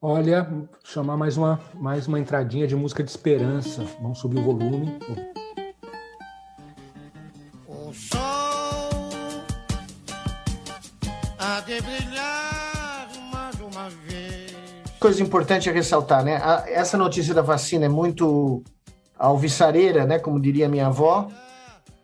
Olha, 0.00 0.48
chamar 0.84 1.16
mais 1.16 1.36
uma, 1.36 1.60
mais 1.74 2.06
uma 2.06 2.20
entradinha 2.20 2.66
de 2.66 2.76
música 2.76 3.02
de 3.02 3.10
esperança. 3.10 3.84
Vamos 4.00 4.18
subir 4.18 4.38
o 4.38 4.42
volume. 4.42 4.98
Coisa 15.06 15.22
importante 15.22 15.70
a 15.70 15.72
ressaltar, 15.72 16.24
né? 16.24 16.40
A, 16.42 16.64
essa 16.66 16.98
notícia 16.98 17.32
da 17.32 17.40
vacina 17.40 17.84
é 17.84 17.88
muito 17.88 18.64
alvissareira, 19.16 20.04
né? 20.04 20.18
Como 20.18 20.40
diria 20.40 20.68
minha 20.68 20.88
avó. 20.88 21.28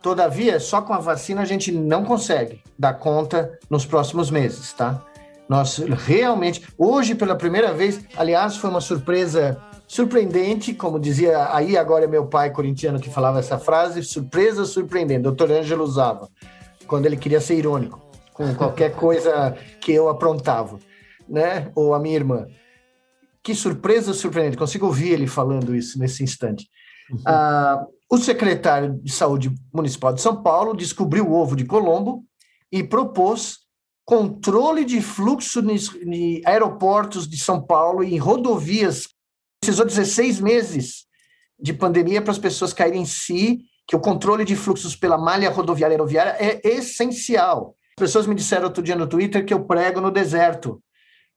Todavia, 0.01 0.61
só 0.61 0.81
com 0.81 0.93
a 0.93 0.99
vacina 0.99 1.43
a 1.43 1.45
gente 1.45 1.73
não 1.73 2.05
consegue 2.05 2.63
dar 2.79 2.95
conta 2.95 3.59
nos 3.69 3.85
próximos 3.85 4.31
meses, 4.31 4.73
tá? 4.73 5.03
Nós 5.49 5.79
realmente, 5.79 6.63
hoje 6.79 7.17
pela 7.17 7.35
primeira 7.35 7.73
vez, 7.73 8.01
aliás, 8.17 8.57
foi 8.57 8.71
uma 8.71 8.81
surpresa 8.81 9.61
surpreendente, 9.89 10.73
como 10.73 11.01
dizia 11.01 11.53
aí 11.53 11.77
agora 11.77 12.05
é 12.05 12.09
meu 12.09 12.27
pai 12.27 12.53
corintiano 12.53 13.01
que 13.01 13.11
falava 13.11 13.41
essa 13.41 13.59
frase, 13.59 14.05
surpresa 14.05 14.65
surpreendente, 14.65 15.23
doutor 15.23 15.51
Ângelo 15.51 15.83
usava, 15.83 16.29
quando 16.87 17.07
ele 17.07 17.17
queria 17.17 17.41
ser 17.41 17.57
irônico, 17.57 18.01
com 18.33 18.55
qualquer 18.55 18.93
coisa 18.95 19.57
que 19.81 19.93
eu 19.93 20.09
aprontava, 20.09 20.79
né? 21.29 21.69
Ou 21.75 21.95
a 21.95 21.99
minha 21.99 22.15
irmã. 22.15 22.47
Que 23.43 23.55
surpresa 23.55 24.15
surpreendente. 24.15 24.57
Consigo 24.57 24.87
ouvir 24.87 25.11
ele 25.11 25.27
falando 25.27 25.75
isso 25.75 25.99
nesse 25.99 26.23
instante. 26.23 26.69
Uhum. 27.11 27.23
Ah, 27.27 27.85
o 28.11 28.19
secretário 28.19 29.01
de 29.03 29.13
Saúde 29.13 29.53
Municipal 29.73 30.13
de 30.13 30.21
São 30.21 30.43
Paulo 30.43 30.75
descobriu 30.75 31.27
o 31.27 31.35
ovo 31.35 31.57
de 31.57 31.65
Colombo 31.65 32.25
e 32.71 32.83
propôs 32.83 33.59
controle 34.05 34.85
de 34.85 35.01
fluxo 35.01 35.61
em 35.61 36.43
aeroportos 36.45 37.29
de 37.29 37.39
São 37.39 37.63
Paulo 37.63 38.03
e 38.03 38.15
em 38.15 38.19
rodovias. 38.19 39.09
Precisou 39.61 39.87
16 39.87 40.41
meses 40.41 41.07
de 41.59 41.73
pandemia 41.73 42.21
para 42.21 42.33
as 42.33 42.39
pessoas 42.39 42.73
caírem 42.73 43.03
em 43.03 43.07
si, 43.07 43.61
que 43.87 43.95
o 43.95 44.01
controle 44.01 44.45
de 44.45 44.57
fluxos 44.57 44.97
pela 44.97 45.17
malha 45.17 45.51
rodoviária 45.51 45.95
e 45.95 45.97
aeroviária 45.97 46.37
é 46.39 46.61
essencial. 46.69 47.77
As 47.97 48.03
pessoas 48.03 48.27
me 48.27 48.35
disseram 48.35 48.65
outro 48.65 48.83
dia 48.83 48.97
no 48.97 49.07
Twitter 49.07 49.45
que 49.45 49.55
eu 49.55 49.65
prego 49.65 50.01
no 50.01 50.11
deserto. 50.11 50.83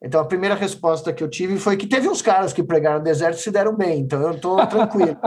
Então, 0.04 0.22
a 0.22 0.26
primeira 0.26 0.56
resposta 0.56 1.14
que 1.14 1.24
eu 1.24 1.30
tive 1.30 1.58
foi 1.58 1.78
que 1.78 1.88
teve 1.88 2.08
uns 2.08 2.22
caras 2.22 2.54
que 2.54 2.64
pregaram 2.64 3.00
no 3.00 3.04
deserto 3.04 3.38
e 3.38 3.42
se 3.42 3.52
deram 3.52 3.76
bem. 3.76 4.02
Então, 4.02 4.22
eu 4.22 4.32
estou 4.32 4.66
tranquilo, 4.68 5.18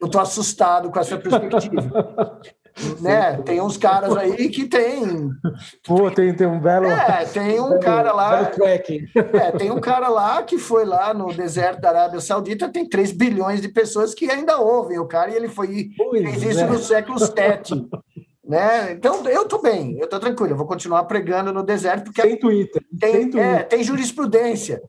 não 0.00 0.06
estou 0.06 0.20
assustado 0.20 0.90
com 0.90 0.98
essa 0.98 1.16
perspectiva. 1.16 2.40
né? 3.00 3.36
Tem 3.44 3.60
uns 3.60 3.76
caras 3.76 4.16
aí 4.16 4.48
que 4.48 4.66
tem. 4.66 5.30
Pô, 5.84 6.10
tem, 6.10 6.34
tem 6.34 6.46
um 6.46 6.60
belo. 6.60 6.86
É, 6.86 7.24
tem 7.24 7.60
um 7.60 7.70
belo, 7.70 7.80
cara 7.80 8.12
lá. 8.12 8.50
É, 8.62 9.52
tem 9.52 9.70
um 9.70 9.80
cara 9.80 10.08
lá 10.08 10.42
que 10.42 10.58
foi 10.58 10.84
lá 10.84 11.12
no 11.12 11.32
deserto 11.32 11.80
da 11.80 11.90
Arábia 11.90 12.20
Saudita, 12.20 12.68
tem 12.68 12.88
3 12.88 13.12
bilhões 13.12 13.60
de 13.60 13.68
pessoas 13.68 14.14
que 14.14 14.30
ainda 14.30 14.58
ouvem 14.58 14.98
o 14.98 15.06
cara, 15.06 15.30
e 15.30 15.36
ele 15.36 15.48
foi 15.48 15.90
pois 15.96 16.22
fez 16.22 16.42
isso 16.42 16.60
é. 16.60 16.66
no 16.66 16.78
século 16.78 17.18
VII. 17.18 17.88
Né? 18.50 18.94
Então, 18.94 19.24
eu 19.28 19.42
estou 19.42 19.62
bem, 19.62 19.96
eu 19.96 20.06
estou 20.06 20.18
tranquilo, 20.18 20.54
eu 20.54 20.56
vou 20.56 20.66
continuar 20.66 21.04
pregando 21.04 21.52
no 21.52 21.62
deserto. 21.62 22.06
Porque 22.06 22.20
tem 22.20 22.36
Twitter. 22.36 22.84
Tem, 22.98 23.12
tem, 23.12 23.30
Twitter. 23.30 23.40
É, 23.40 23.62
tem 23.62 23.84
jurisprudência. 23.84 24.82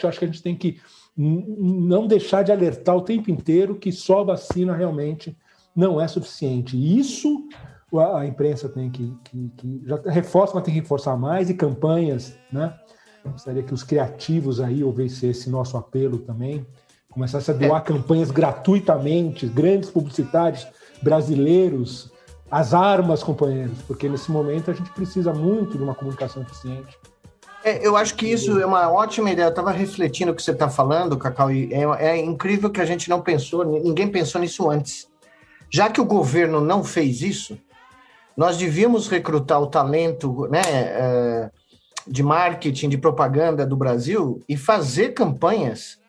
Eu 0.00 0.08
acho 0.08 0.20
que 0.20 0.24
a 0.24 0.28
gente 0.28 0.40
tem 0.40 0.54
que 0.54 0.80
não 1.16 2.06
deixar 2.06 2.44
de 2.44 2.52
alertar 2.52 2.96
o 2.96 3.02
tempo 3.02 3.28
inteiro 3.28 3.74
que 3.74 3.90
só 3.90 4.22
vacina 4.22 4.72
realmente 4.72 5.36
não 5.74 6.00
é 6.00 6.06
suficiente. 6.06 6.76
Isso 6.76 7.48
a 7.98 8.24
imprensa 8.24 8.68
tem 8.68 8.88
que, 8.88 9.12
que, 9.24 9.48
que 9.56 9.82
já 9.84 10.00
reforça, 10.06 10.54
mas 10.54 10.62
tem 10.62 10.74
que 10.74 10.80
reforçar 10.80 11.16
mais 11.16 11.50
e 11.50 11.54
campanhas, 11.54 12.38
né? 12.52 12.72
Gostaria 13.24 13.64
que 13.64 13.74
os 13.74 13.82
criativos 13.82 14.60
aí 14.60 14.84
ouvissem 14.84 15.30
esse 15.30 15.50
nosso 15.50 15.76
apelo 15.76 16.18
também, 16.18 16.64
começassem 17.10 17.52
a 17.52 17.58
doar 17.58 17.82
é. 17.82 17.84
campanhas 17.84 18.30
gratuitamente, 18.30 19.46
grandes 19.46 19.90
publicitários 19.90 20.68
brasileiros, 21.02 22.11
as 22.52 22.74
armas, 22.74 23.22
companheiros, 23.22 23.80
porque 23.86 24.06
nesse 24.10 24.30
momento 24.30 24.70
a 24.70 24.74
gente 24.74 24.90
precisa 24.90 25.32
muito 25.32 25.78
de 25.78 25.82
uma 25.82 25.94
comunicação 25.94 26.42
eficiente. 26.42 26.98
É, 27.64 27.86
eu 27.86 27.96
acho 27.96 28.14
que 28.14 28.26
isso 28.26 28.60
é 28.60 28.66
uma 28.66 28.92
ótima 28.92 29.30
ideia. 29.30 29.46
Eu 29.46 29.50
estava 29.50 29.70
refletindo 29.70 30.32
o 30.32 30.34
que 30.34 30.42
você 30.42 30.50
está 30.50 30.68
falando, 30.68 31.16
Cacau, 31.16 31.50
e 31.50 31.72
é, 31.72 31.80
é, 32.10 32.16
incrível 32.18 32.68
que 32.68 32.82
a 32.82 32.84
gente 32.84 33.08
não 33.08 33.22
pensou, 33.22 33.64
ninguém 33.64 34.06
pensou 34.06 34.38
nisso 34.38 34.68
antes. 34.68 35.08
Já 35.70 35.88
que 35.88 35.98
o 35.98 36.04
governo 36.04 36.60
não 36.60 36.84
fez 36.84 37.22
isso, 37.22 37.58
nós 38.36 38.58
devíamos 38.58 39.08
recrutar 39.08 39.58
o 39.58 39.66
talento 39.66 40.46
né, 40.50 40.60
é, 40.60 41.50
de 42.06 42.22
marketing, 42.22 42.90
de 42.90 42.98
propaganda 42.98 43.64
do 43.64 43.76
Brasil 43.78 44.42
e 44.46 44.58
fazer 44.58 45.14
campanhas 45.14 46.01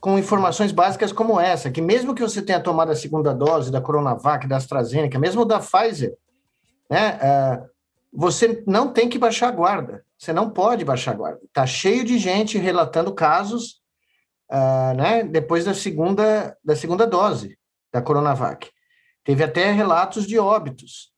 com 0.00 0.18
informações 0.18 0.72
básicas 0.72 1.12
como 1.12 1.38
essa, 1.38 1.70
que 1.70 1.82
mesmo 1.82 2.14
que 2.14 2.22
você 2.22 2.40
tenha 2.40 2.60
tomado 2.60 2.90
a 2.90 2.96
segunda 2.96 3.34
dose 3.34 3.70
da 3.70 3.80
Coronavac, 3.80 4.46
da 4.48 4.56
AstraZeneca, 4.56 5.18
mesmo 5.18 5.44
da 5.44 5.60
Pfizer, 5.60 6.16
né, 6.88 7.18
é, 7.20 7.62
você 8.12 8.64
não 8.66 8.92
tem 8.92 9.08
que 9.08 9.18
baixar 9.18 9.48
a 9.48 9.52
guarda. 9.52 10.04
Você 10.18 10.32
não 10.32 10.50
pode 10.50 10.84
baixar 10.84 11.12
a 11.12 11.16
guarda. 11.16 11.40
Está 11.44 11.66
cheio 11.66 12.04
de 12.04 12.18
gente 12.18 12.58
relatando 12.58 13.14
casos 13.14 13.80
uh, 14.50 14.94
né, 14.96 15.22
depois 15.22 15.64
da 15.64 15.74
segunda, 15.74 16.56
da 16.64 16.74
segunda 16.74 17.06
dose 17.06 17.56
da 17.92 18.02
Coronavac. 18.02 18.70
Teve 19.24 19.44
até 19.44 19.70
relatos 19.70 20.26
de 20.26 20.38
óbitos. 20.38 21.12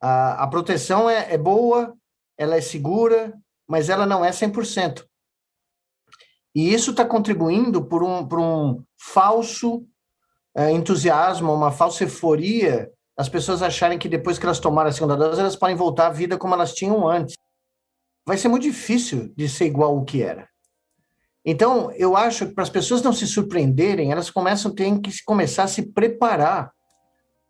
A, 0.00 0.44
a 0.44 0.46
proteção 0.46 1.08
é, 1.08 1.32
é 1.32 1.38
boa, 1.38 1.94
ela 2.36 2.56
é 2.56 2.60
segura, 2.60 3.32
mas 3.66 3.88
ela 3.88 4.06
não 4.06 4.24
é 4.24 4.30
100%. 4.30 5.04
E 6.54 6.72
isso 6.72 6.92
está 6.92 7.04
contribuindo 7.04 7.84
por 7.84 8.02
um, 8.02 8.26
por 8.26 8.38
um 8.38 8.82
falso 8.96 9.84
é, 10.56 10.70
entusiasmo, 10.70 11.52
uma 11.52 11.72
falsa 11.72 12.04
euforia, 12.04 12.90
as 13.16 13.28
pessoas 13.28 13.62
acharem 13.62 13.98
que 13.98 14.08
depois 14.08 14.38
que 14.38 14.44
elas 14.44 14.60
tomaram 14.60 14.88
a 14.88 14.92
segunda 14.92 15.16
dose, 15.16 15.40
elas 15.40 15.56
podem 15.56 15.76
voltar 15.76 16.06
à 16.06 16.10
vida 16.10 16.38
como 16.38 16.54
elas 16.54 16.72
tinham 16.72 17.08
antes. 17.08 17.36
Vai 18.26 18.36
ser 18.36 18.48
muito 18.48 18.62
difícil 18.62 19.32
de 19.36 19.48
ser 19.48 19.66
igual 19.66 19.96
o 19.96 20.04
que 20.04 20.22
era. 20.22 20.48
Então, 21.44 21.92
eu 21.92 22.16
acho 22.16 22.46
que 22.46 22.54
para 22.54 22.62
as 22.64 22.70
pessoas 22.70 23.02
não 23.02 23.12
se 23.12 23.26
surpreenderem, 23.26 24.10
elas 24.10 24.30
começam 24.30 24.74
ter 24.74 24.98
que 25.00 25.10
começar 25.24 25.64
a 25.64 25.68
se 25.68 25.82
preparar 25.92 26.72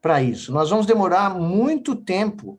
para 0.02 0.20
isso. 0.20 0.52
Nós 0.52 0.68
vamos 0.68 0.84
demorar 0.84 1.30
muito 1.30 1.94
tempo 1.94 2.58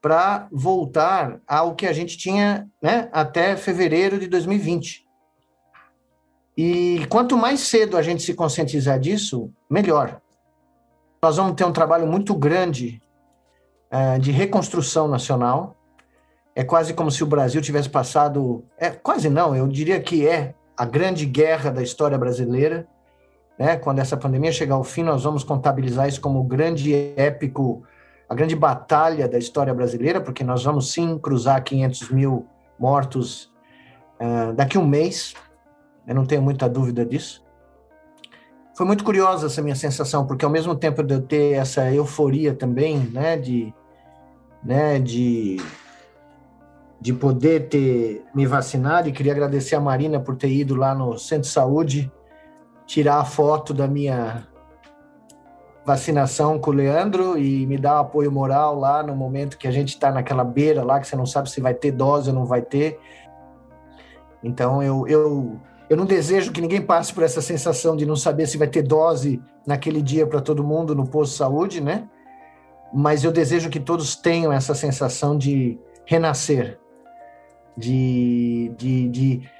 para 0.00 0.48
voltar 0.52 1.40
ao 1.46 1.74
que 1.74 1.86
a 1.86 1.92
gente 1.92 2.16
tinha 2.16 2.68
né, 2.82 3.08
até 3.12 3.56
fevereiro 3.56 4.18
de 4.18 4.28
2020. 4.28 5.09
E 6.56 7.06
quanto 7.08 7.36
mais 7.36 7.60
cedo 7.60 7.96
a 7.96 8.02
gente 8.02 8.22
se 8.22 8.34
conscientizar 8.34 8.98
disso, 8.98 9.50
melhor. 9.68 10.20
Nós 11.22 11.36
vamos 11.36 11.54
ter 11.54 11.64
um 11.64 11.72
trabalho 11.72 12.06
muito 12.06 12.34
grande 12.34 13.00
uh, 13.92 14.18
de 14.18 14.30
reconstrução 14.30 15.06
nacional. 15.08 15.76
É 16.54 16.64
quase 16.64 16.92
como 16.94 17.10
se 17.10 17.22
o 17.22 17.26
Brasil 17.26 17.60
tivesse 17.60 17.88
passado. 17.88 18.64
É 18.78 18.90
quase 18.90 19.28
não, 19.28 19.54
eu 19.54 19.66
diria 19.68 20.00
que 20.00 20.26
é 20.26 20.54
a 20.76 20.84
grande 20.84 21.26
guerra 21.26 21.70
da 21.70 21.82
história 21.82 22.18
brasileira 22.18 22.88
né? 23.60 23.76
Quando 23.76 23.98
essa 23.98 24.16
pandemia 24.16 24.50
chegar 24.50 24.76
ao 24.76 24.82
fim, 24.82 25.02
nós 25.02 25.22
vamos 25.22 25.44
contabilizar 25.44 26.08
isso 26.08 26.18
como 26.18 26.40
o 26.40 26.44
grande 26.44 27.12
épico, 27.14 27.82
a 28.26 28.34
grande 28.34 28.56
batalha 28.56 29.28
da 29.28 29.36
história 29.36 29.74
brasileira, 29.74 30.18
porque 30.18 30.42
nós 30.42 30.64
vamos 30.64 30.90
sim 30.90 31.18
cruzar 31.18 31.62
500 31.62 32.08
mil 32.08 32.46
mortos 32.78 33.52
uh, 34.18 34.54
daqui 34.54 34.78
a 34.78 34.80
um 34.80 34.86
mês. 34.86 35.34
Eu 36.10 36.16
não 36.16 36.26
tenho 36.26 36.42
muita 36.42 36.68
dúvida 36.68 37.06
disso. 37.06 37.40
Foi 38.74 38.84
muito 38.84 39.04
curiosa 39.04 39.46
essa 39.46 39.62
minha 39.62 39.76
sensação, 39.76 40.26
porque 40.26 40.44
ao 40.44 40.50
mesmo 40.50 40.74
tempo 40.74 41.04
de 41.04 41.14
eu 41.14 41.22
ter 41.22 41.52
essa 41.52 41.88
euforia 41.92 42.52
também, 42.52 42.98
né, 42.98 43.36
de, 43.36 43.72
né, 44.64 44.98
de 44.98 45.58
de 47.00 47.14
poder 47.14 47.68
ter 47.68 48.24
me 48.34 48.44
vacinado 48.44 49.08
e 49.08 49.12
queria 49.12 49.32
agradecer 49.32 49.74
a 49.74 49.80
Marina 49.80 50.20
por 50.20 50.36
ter 50.36 50.50
ido 50.50 50.74
lá 50.74 50.94
no 50.94 51.16
centro 51.16 51.44
de 51.44 51.48
saúde 51.48 52.12
tirar 52.86 53.20
a 53.20 53.24
foto 53.24 53.72
da 53.72 53.88
minha 53.88 54.46
vacinação 55.86 56.58
com 56.58 56.72
o 56.72 56.74
Leandro 56.74 57.38
e 57.38 57.66
me 57.66 57.78
dar 57.78 58.00
apoio 58.00 58.30
moral 58.30 58.78
lá 58.78 59.02
no 59.02 59.16
momento 59.16 59.56
que 59.56 59.66
a 59.66 59.70
gente 59.70 59.90
está 59.90 60.12
naquela 60.12 60.44
beira 60.44 60.84
lá, 60.84 61.00
que 61.00 61.06
você 61.06 61.16
não 61.16 61.24
sabe 61.24 61.48
se 61.48 61.60
vai 61.60 61.72
ter 61.72 61.92
dose 61.92 62.28
ou 62.28 62.34
não 62.34 62.44
vai 62.44 62.60
ter. 62.60 63.00
Então, 64.42 64.82
eu, 64.82 65.06
eu, 65.08 65.58
eu 65.90 65.96
não 65.96 66.06
desejo 66.06 66.52
que 66.52 66.60
ninguém 66.60 66.80
passe 66.80 67.12
por 67.12 67.24
essa 67.24 67.42
sensação 67.42 67.96
de 67.96 68.06
não 68.06 68.14
saber 68.14 68.46
se 68.46 68.56
vai 68.56 68.68
ter 68.68 68.82
dose 68.82 69.42
naquele 69.66 70.00
dia 70.00 70.24
para 70.24 70.40
todo 70.40 70.62
mundo 70.62 70.94
no 70.94 71.04
posto 71.04 71.32
de 71.32 71.38
saúde, 71.38 71.80
né? 71.80 72.08
Mas 72.94 73.24
eu 73.24 73.32
desejo 73.32 73.68
que 73.68 73.80
todos 73.80 74.14
tenham 74.14 74.52
essa 74.52 74.72
sensação 74.72 75.36
de 75.36 75.76
renascer, 76.06 76.78
de, 77.76 78.72
de, 78.76 79.08
de 79.08 79.50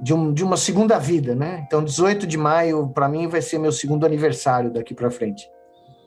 de, 0.00 0.14
um, 0.14 0.32
de 0.32 0.42
uma 0.42 0.56
segunda 0.56 0.98
vida, 0.98 1.34
né? 1.34 1.62
Então, 1.66 1.84
18 1.84 2.26
de 2.26 2.38
maio, 2.38 2.88
para 2.88 3.06
mim, 3.06 3.28
vai 3.28 3.42
ser 3.42 3.58
meu 3.58 3.72
segundo 3.72 4.06
aniversário 4.06 4.70
daqui 4.70 4.94
para 4.94 5.10
frente. 5.10 5.50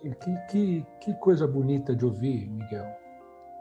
Que, 0.02 0.38
que, 0.50 0.86
que, 1.00 1.14
coisa 1.16 1.48
bonita 1.48 1.96
de 1.96 2.04
ouvir, 2.04 2.50
Miguel, 2.50 2.88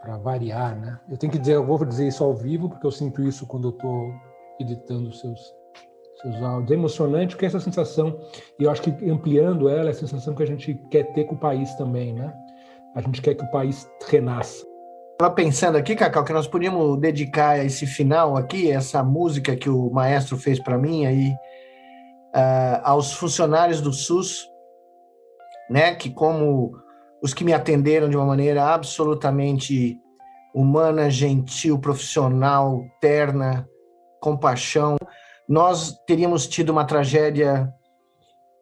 para 0.01 0.17
variar, 0.17 0.75
né? 0.79 0.99
Eu 1.11 1.19
tenho 1.19 1.31
que 1.31 1.39
dizer, 1.39 1.55
eu 1.55 1.67
vou 1.67 1.85
dizer 1.85 2.07
isso 2.09 2.25
ao 2.25 2.35
vivo, 2.35 2.71
porque 2.71 2.87
eu 2.87 2.91
sinto 2.91 3.23
isso 3.23 3.47
quando 3.47 3.69
eu 3.69 3.73
estou 3.73 4.15
editando 4.59 5.13
seus, 5.13 5.55
seus 6.25 6.43
áudios. 6.43 6.71
É 6.71 6.75
emocionante, 6.75 7.35
porque 7.35 7.45
é 7.45 7.49
essa 7.49 7.61
sensação, 7.61 8.19
e 8.59 8.65
eu 8.65 8.71
acho 8.71 8.83
que 8.83 8.91
ampliando 9.11 9.69
ela, 9.69 9.89
é 9.89 9.93
a 9.93 9.95
sensação 9.95 10.35
que 10.35 10.43
a 10.43 10.47
gente 10.47 10.75
quer 10.91 11.05
ter 11.13 11.25
com 11.25 11.35
o 11.35 11.39
país 11.39 11.75
também, 11.75 12.13
né? 12.15 12.33
A 12.95 13.01
gente 13.01 13.21
quer 13.21 13.35
que 13.35 13.45
o 13.45 13.51
país 13.51 13.89
renasça. 14.09 14.65
Estava 15.13 15.35
pensando 15.35 15.77
aqui, 15.77 15.95
Cacau, 15.95 16.25
que 16.25 16.33
nós 16.33 16.47
podíamos 16.47 16.99
dedicar 16.99 17.65
esse 17.65 17.87
final 17.87 18.37
aqui, 18.37 18.71
essa 18.71 19.03
música 19.03 19.55
que 19.55 19.69
o 19.69 19.91
maestro 19.91 20.37
fez 20.37 20.59
para 20.59 20.79
mim 20.79 21.07
aí, 21.07 21.29
uh, 22.35 22.81
aos 22.83 23.13
funcionários 23.13 23.81
do 23.81 23.93
SUS, 23.93 24.49
né, 25.71 25.95
que 25.95 26.11
como 26.11 26.73
os 27.23 27.33
que 27.33 27.45
me 27.45 27.53
atenderam 27.53 28.09
de 28.09 28.17
uma 28.17 28.27
maneira 28.27 28.65
absolutamente 28.65 29.99
humana, 30.55 31.09
gentil, 31.09 31.79
profissional, 31.79 32.85
terna, 33.01 33.69
compaixão, 34.21 34.97
nós 35.49 35.95
teríamos 36.07 36.47
tido 36.47 36.71
uma 36.71 36.85
tragédia 36.85 37.73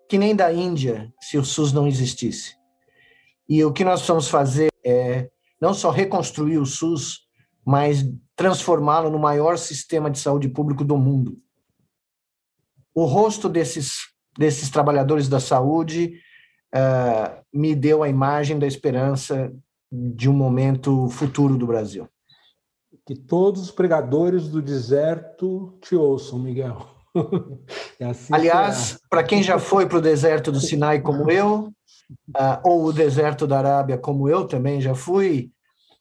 que 0.09 0.19
nem 0.19 0.35
da 0.35 0.53
Índia 0.53 1.13
se 1.21 1.39
o 1.39 1.45
SUS 1.45 1.73
não 1.73 1.87
existisse. 1.87 2.55
E 3.49 3.65
o 3.65 3.73
que 3.73 3.85
nós 3.85 4.01
precisamos 4.01 4.29
fazer 4.29 4.71
é 4.85 5.29
não 5.61 5.73
só 5.73 5.91
reconstruir 5.91 6.59
o 6.59 6.67
SUS, 6.67 7.21
mas 7.65 8.05
transformá-lo 8.35 9.11
no 9.11 9.19
maior 9.19 9.57
sistema 9.57 10.11
de 10.11 10.19
saúde 10.19 10.49
público 10.49 10.85
do 10.85 10.97
mundo. 10.97 11.37
O 12.95 13.05
rosto 13.05 13.49
desses, 13.49 13.93
desses 14.37 14.69
trabalhadores 14.69 15.29
da 15.29 15.39
saúde 15.39 16.19
uh, 16.75 17.43
me 17.53 17.75
deu 17.75 18.03
a 18.03 18.09
imagem 18.09 18.59
da 18.59 18.67
esperança 18.67 19.53
de 19.91 20.29
um 20.29 20.33
momento 20.33 21.09
futuro 21.09 21.57
do 21.57 21.67
Brasil. 21.67 22.09
Que 23.07 23.15
todos 23.15 23.63
os 23.63 23.71
pregadores 23.71 24.49
do 24.49 24.63
deserto 24.63 25.77
te 25.81 25.97
ouçam, 25.97 26.39
Miguel. 26.39 26.87
assim 28.01 28.33
Aliás, 28.33 28.99
para 29.11 29.23
quem 29.23 29.43
já 29.43 29.59
foi 29.59 29.87
para 29.87 29.99
o 29.99 30.03
deserto 30.03 30.51
do 30.51 30.61
Sinai 30.61 31.01
como 31.01 31.31
eu, 31.31 31.73
uh, 32.31 32.61
ou 32.65 32.85
o 32.85 32.93
deserto 32.93 33.47
da 33.47 33.59
Arábia 33.59 33.99
como 33.99 34.29
eu 34.29 34.47
também 34.47 34.81
já 34.81 34.95
fui, 34.95 35.51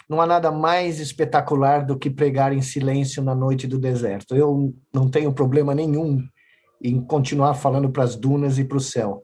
não 0.08 0.20
há 0.20 0.28
nada 0.28 0.52
mais 0.52 1.00
espetacular 1.00 1.86
do 1.86 1.98
que 1.98 2.10
pregar 2.10 2.52
em 2.52 2.62
silêncio 2.62 3.24
na 3.24 3.34
noite 3.34 3.66
do 3.66 3.80
deserto. 3.80 4.36
Eu 4.36 4.74
não 4.94 5.10
tenho 5.10 5.32
problema 5.32 5.74
nenhum 5.74 6.22
em 6.84 7.00
continuar 7.00 7.54
falando 7.54 7.90
para 7.90 8.04
as 8.04 8.16
dunas 8.16 8.60
e 8.60 8.66
para 8.66 8.78
o 8.78 8.82
céu. 8.82 9.24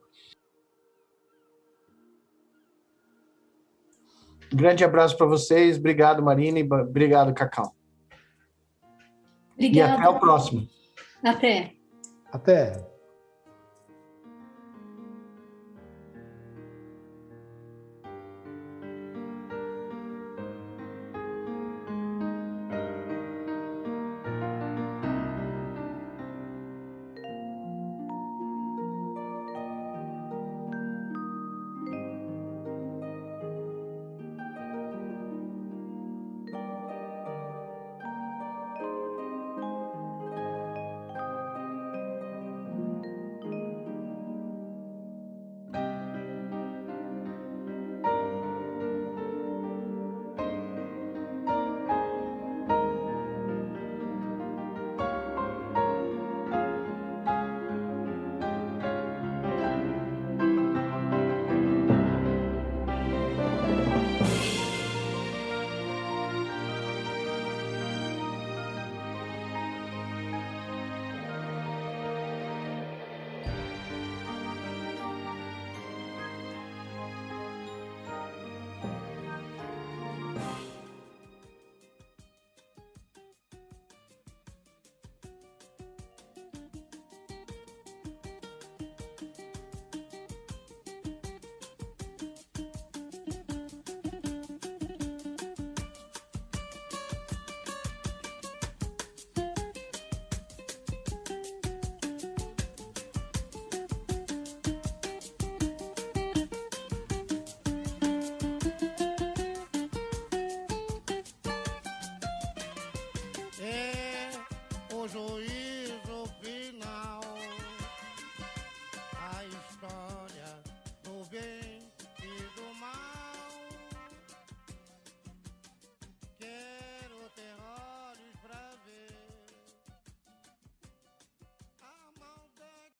Grande 4.54 4.84
abraço 4.84 5.18
para 5.18 5.28
vocês. 5.28 5.78
Obrigado, 5.78 6.24
Marina. 6.24 6.60
E 6.60 6.64
obrigado, 6.64 7.34
Cacau. 7.34 7.74
Obrigada. 9.54 9.93
E 9.93 9.98
até 9.98 10.10
o 10.10 10.20
próximo. 10.20 10.68
Até. 11.24 11.74
Até. 12.32 12.97